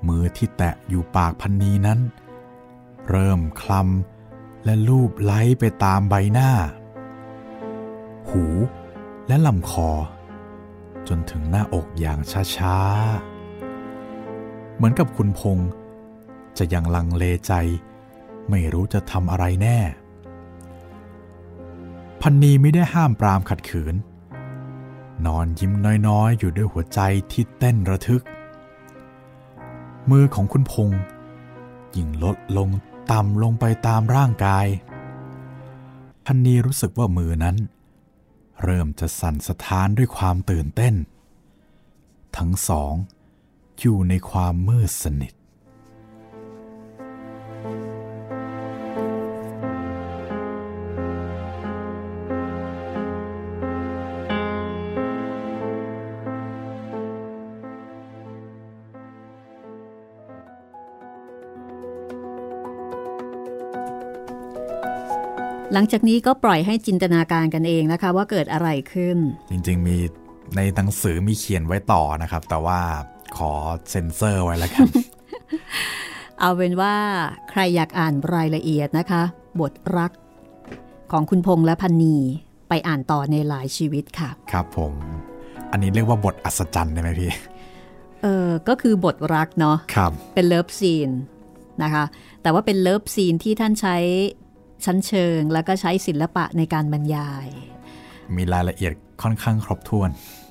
[0.06, 2.00] มือที่แตะอยู่ปากพันนีนั้น
[3.08, 6.50] เริ่มคลำและลูบไล้ไปตามใบหน้า
[8.30, 8.44] หู
[9.28, 9.90] และลำคอ
[11.08, 12.18] จนถึงหน้าอกอย่าง
[12.56, 15.70] ช้าๆ เหมือนกับคุณพงษ์
[16.58, 17.52] จะยังลังเลใจ
[18.50, 19.78] ไม่รู้จะทำอะไรแน่
[22.20, 23.94] พันนีไม่ได้ห้ามปรามขัดขืน
[25.26, 25.72] นอนยิ้ม
[26.08, 27.00] น้อยๆ อยู่ด้วยหัวใจ
[27.32, 28.22] ที่เต้นระทึก
[30.10, 31.00] มือของคุณพงษ์
[31.96, 32.68] ยิ่งลดลง
[33.10, 34.66] ต่ำลงไปตามร่างกาย
[36.26, 37.56] พันนีรู้สึกว่ามือนั้น
[38.62, 40.94] เริ่มจะสั่นสะท้านด้วยความตื่นเต้น
[42.36, 42.94] ทั้งสอง
[43.80, 45.32] อยู่ในความมืดสนิท
[65.82, 69.16] หลังจากนี้ก็ปล่อยให้จินตนาการกันเองนะคะ ว่าเกิดอะไรขึ้น
[69.50, 69.96] จริง ๆ มี
[70.56, 72.80] ในหนังสือมีเขียนไว้ต่อนะครับ แต่ว่า
[73.36, 73.52] ขอ
[73.90, 74.86] เซ็นเซอร์ไว้แล้วกัน
[76.40, 76.94] เอาเป็นว่า
[77.50, 79.22] ใครอยากอ่านรายละเอียดนะคะ
[79.60, 80.12] บทรัก
[81.12, 82.16] ของคุณพงษ์และพรรณี
[82.68, 84.92] ไปอ่านต่อในหลายชีวิตค่ะ ครับผม
[85.70, 87.30] อันนี้เรียกว่าบทอัศจรรย์ได้ไหมพี่
[88.22, 91.10] เออก็คือบทรักเนาะครับเป็น love scene
[91.82, 92.04] นะคะ
[92.42, 93.96] แต่ว่าเป็น love scene ที่ท่านใช้
[94.84, 97.46] ชั้นเชิง แล้วก็ใช้ศิลปะในการบรรยาย
[98.36, 100.10] มีรายละเอียดค่อนข้างครบถ้วน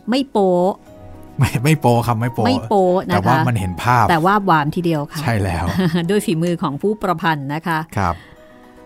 [0.10, 0.72] ไม่โป๊
[1.40, 5.66] ไม่ไม่โป๊ครับไม่โป๊ไม่โป๊นะคะแต่ว่ามันเห็นภาพ แต่ว่าหวานทีเดียวค่ะ ใช่แล้ว
[6.10, 8.16] ด้วยฝีมือของผู้ประพันธ์นะคะครับ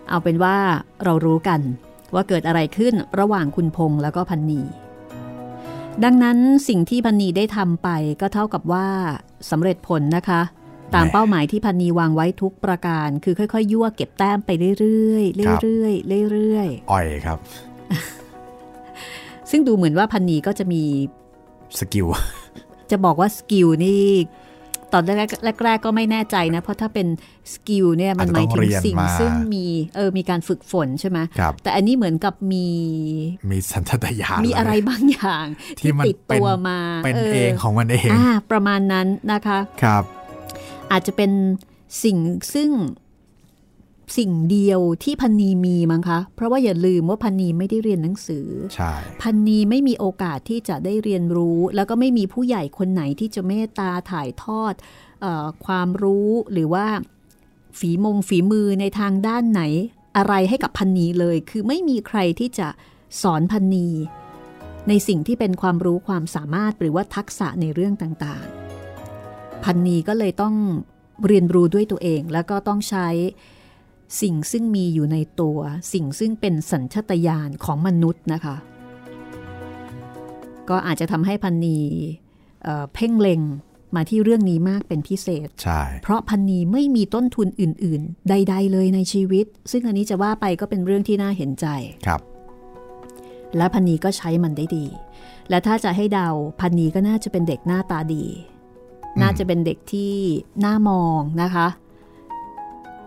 [0.08, 0.56] เอาเป็นว่า
[1.04, 1.60] เรารู้กัน
[2.14, 4.60] ว่าเกิดอะไรขึ้นระหว่างคุณพงษ์แล้วก็พรรณี
[6.04, 6.38] ดังนั้น
[6.68, 7.88] สิ่งที่พรรณีได้ทำไป
[8.20, 8.86] ก็เท่ากับว่า
[9.50, 10.40] สำเร็จผลนะคะ
[10.94, 15.88] ตามแหม่เป้าหมายที่พรรณีวางไว้ทุกประการ คือค่อยๆ ยั่วเก็บแต้มไปเรื่อยๆเรื่อ
[16.26, 20.82] ยๆเรื่อยอ่อยครับๆซึ่งดูเหมือนว่าพรรณีก็จะมี
[21.78, 22.06] skill
[22.90, 24.04] จะบอกว่า skill นี่
[24.92, 25.30] ตอนแรก
[25.64, 27.06] แรกๆก็ไม่แน่ใจนะ เพราะถ้าเป็น
[27.52, 29.66] skill เนี่ยมันหมายถึงสิ่งซึ่งมี
[29.96, 32.66] เออมีการฝึกฝนใช่ไหมครับแต่อันนี้เหมือนกับมี
[33.50, 35.46] มีสัญชาตญาณมีอะไรเลยบางอย่าง
[35.78, 40.04] ที่ที่มันติดตัวมาเป็นเองของมันเองอ่าประมาณนั้นนะคะ ครับ
[40.94, 41.32] อาจจะเป็น
[42.02, 42.18] สิ่ง
[42.54, 42.70] ซึ่ง
[44.16, 48.92] สิ่งเดียวที่พันนีมีมั้งคะ เพราะว่าอย่าลืมว่าพันนีไม่ได้เรียนหนังสือ ใช่
[49.22, 54.74] พันนีไม่มีโอกาสที่จะได้เรียนรู้ แล้วก็ไม่มีผู้ใหญ่คนไหนที่จะเมตตาถ่ายทอด
[55.20, 56.86] เออความรู้หรือว่า
[57.78, 59.62] ฝีมงฝีมือในทางด้านไหน
[60.16, 62.68] อะไรให้กับพันนีเลย คือไม่มีใครที่จะ
[63.22, 63.88] สอนพันนี
[64.88, 68.63] ในสิ่งที่เป็นความรู้ความสามารถหรือว่าทักษะในเรื่องต่างๆ
[69.64, 70.54] พันนีก็เลยต้อง
[71.26, 73.08] เรียนรู้ด้วยตัวเอง แล้วก็ต้องใช้
[74.20, 75.58] สิ่งซึ่งมีอยู่ในตัว
[75.92, 78.56] สิ่งซึ่งเป็นสัญชตาตญาณของมนุษย์นะคะ
[80.68, 81.78] ก็อาจจะทำให้พันนี
[82.62, 83.40] เอ่อเพ่งเล็ง
[83.96, 91.66] มาที่เรื่องนี้มากเป็นพิเศษ ใช่ เพราะพันนีไม่มีต้นทุนอื่น ๆ ใด ๆ เลยในชีวิต ซึ่งอันนี้จะว่าไปก็เป็นเรื่องที่น่าเห็นใจ
[92.06, 92.20] ครับ
[93.56, 94.86] และพันนีก็ใช้มันได้ดี
[95.50, 96.28] และถ้าจะให้เดา
[96.60, 98.53] พันนีก็น่าจะเป็นเด็กหน้าตาดีอืม
[99.22, 100.14] น่าจะเป็นเด็กที่
[100.64, 101.68] น่ามองนะคะ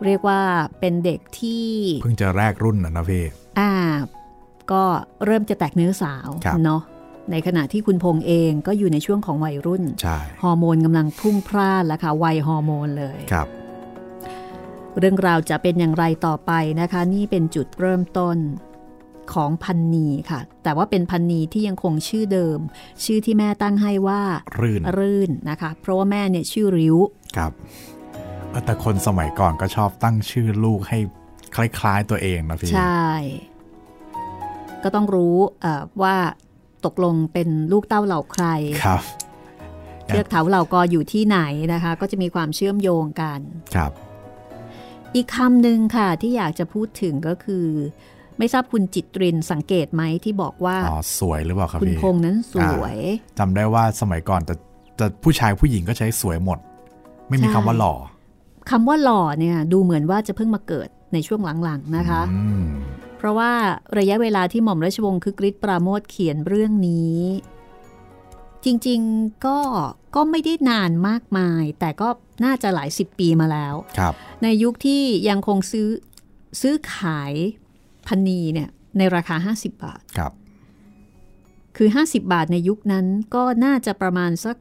[0.05, 0.41] เรียกว่า
[0.79, 1.67] เป็นเด็กที่
[2.01, 3.23] เพิ่งจะแรกรุ่นนะนะพี่
[3.59, 3.71] อ่า
[4.71, 4.83] ก็
[5.25, 6.81] เริ่มจะแตกเนื้อสาวครับเนาะ
[7.31, 13.47] ในขณะที่คุณพงษ์เองก็อยู่ในช่วงของวัยรุ่นใช่ฮอร์โมนกำลังพุ่งพล่านแล้วค่ะวัยฮอร์โมนเลยครับ
[14.99, 16.51] เรื่องราวจะเป็นอย่างไรต่อไป
[16.81, 18.37] นะคะ นี่เป็นจุดเริ่มต้น
[19.33, 22.59] ของพันนีค่ะ แต่ว่าเป็นพันนีที่ยังคงชื่อเดิม
[23.05, 24.21] ชื่อที่แม่ตั้งให้ว่า
[24.59, 26.97] รื่นรื่นนะคะ เพราะว่าแม่เนี่ยชื่อริ้ว
[27.37, 27.51] ครับ
[28.49, 30.99] เออแต่คนสมัยก่อนก็ชอบตั้งชื่อลูกให้
[31.55, 33.07] คล้ายๆตัวเองนะพี่ใช่
[34.83, 36.15] ก็ต้องรู้เอ่อว่า
[36.85, 38.45] ตกลงเป็นลูกเต้าเหล่าใคร
[38.85, 39.03] ครับ
[40.07, 41.39] เทือกเถาเหล่ากออยู่ที่ไหน
[41.73, 43.39] นะคะ ก็จะมีความเชื่อมโยงกัน
[43.75, 43.91] ครับ
[45.15, 47.67] อีกคำหนึ่งค่ะที่อยากจะพูดถึงก็คือ
[48.39, 52.97] ไม่ทราบคุณจิตรินสังเกตไหมที่บอกว่าอ๋อสวยหรือเปล่าครับคุณพี่พงษ์นั้นสวย
[53.39, 54.53] จำได้ว่าสมัยก่อนแต่
[54.97, 56.59] แต่ผู้ชายผู้หญิงก็ใช้สวยหมด
[57.29, 57.93] ไม่มีใช่คำว่าหล่อ
[58.69, 62.67] คำว่าหล่อเนี่ยดูเหมือนว่าจะเพิ่งมาเกิดในช่วงหลังๆนะคะอืม
[63.17, 63.51] เพราะว่า
[63.97, 67.17] ระยะเวลาที่หม่อมราชวงศ์คึกฤทธิ์ปราโมทเขียนเรื่องนี้
[68.65, 69.59] จริงๆก็
[70.15, 72.09] ก็ไม่ได้นานมากมาย แต่ก็
[72.45, 74.13] น่าจะหลายสิบปีมาแล้วครับ
[74.43, 75.89] ในยุคที่ยังคงซื้อ
[76.61, 77.33] ซื้อขาย
[78.07, 80.31] พันนีเนี่ยในราคา 50 บาท ครับ
[81.77, 83.05] คือ 50 บาทในยุคนั้น
[83.35, 84.55] ก็น่าจะประมาณสัก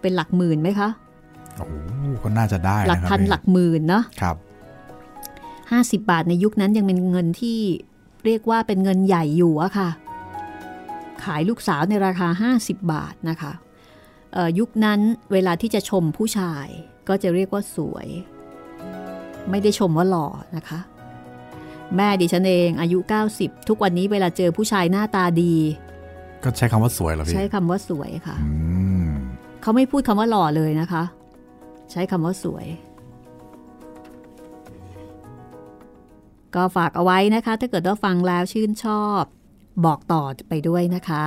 [0.00, 0.88] เป็นหลักหมื่นไหมคะ
[1.56, 1.74] โอ้โห
[2.24, 4.36] ก็น่าจะได้หลักนะครับพันพี่หลักหมื่นเนาะ ครับ
[5.20, 7.58] 50 บาทในยุคนั้นยังเป็นเงินที่
[8.24, 9.90] เรียกว่าเป็นเงินใหญ่อยู่อะค่ะ
[11.24, 13.52] ขายลูกสาวในราคา 50 บาทนะคะ
[14.32, 15.00] เอ่อยุคนั้น
[15.32, 16.66] เวลาที่จะชมผู้ชาย
[17.08, 18.06] ก็จะเรียกว่าสวย
[19.50, 20.26] ไม่ได้ชมว่าหล่อ
[20.56, 20.78] นะคะ
[21.94, 22.98] แม่ดิฉันเองอายุ
[23.32, 25.54] 90 ทุกวันนี้เวลาเจอผู้ชายหน้าตาดี
[26.44, 28.50] ก็ใช้คำว่าสวยเหรอพี่ ใช้คำว่าสวยค่ะอื
[29.06, 29.08] ม
[29.62, 31.02] เขาไม่พูดคำว่าหล่อเลยนะคะ
[31.92, 32.66] ใช้คำว่าสวย
[36.54, 39.22] ก็ฝากเอาไว้นะคะ ถ้าเกิดว่าฟังแล้วชื่นชอบ
[39.84, 41.24] บอกต่อไปด้วยนะคะ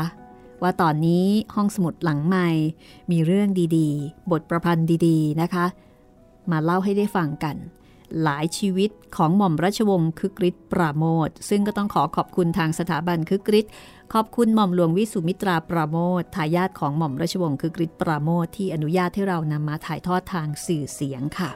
[0.62, 2.49] ว่าตอนนี้ห้องสมุดหลังใหม่
[3.12, 5.66] มีเรื่องดีๆ บทประพันธ์ดีๆนะคะ
[6.51, 7.55] มาเล่าให้ได้ฟังกัน
[8.24, 13.72] หลายชีวิตของหม่อมราชวงศ์คึกฤทธิ์ปราโมทซึ่งก็ต้องขอขอบคุณทางสถาบันคึกฤทธิ์
[14.14, 21.51] ขอบคุณหม่อมหลวงวิสุมิตราปราโมททายาทของหม่อมราชวงศ์คึกฤทธิ์ปราโมทที่อนุญาตให้เรานำมาถ่ายทอดทางสื่อเสียงค่ะ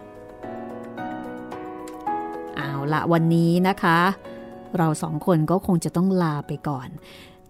[2.55, 3.99] เอาละวันนี้นะคะ
[4.77, 6.89] เราสองคนก็คงจะต้องลาไปก่อน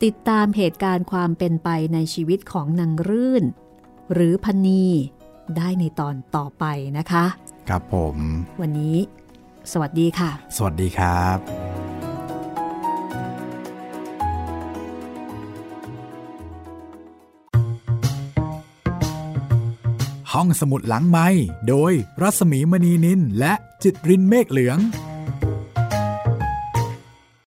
[0.04, 3.44] ติดตามเหตุการณ์ความเป็นไปในชีวิตของนางรื่น
[4.14, 4.86] หรือพันนี
[5.58, 6.66] ได้ในตอนต่อไป
[6.98, 7.26] นะคะ
[7.70, 8.18] ครับผม
[8.62, 8.98] วันนี้
[9.72, 11.38] สวัสดีค่ะ สวัสดีครับ
[20.34, 21.28] ห้องสมุดหลังไม้
[21.70, 23.54] โดยรัสมีมณีนินและ
[23.84, 24.78] จิตรินเมฆเหลือง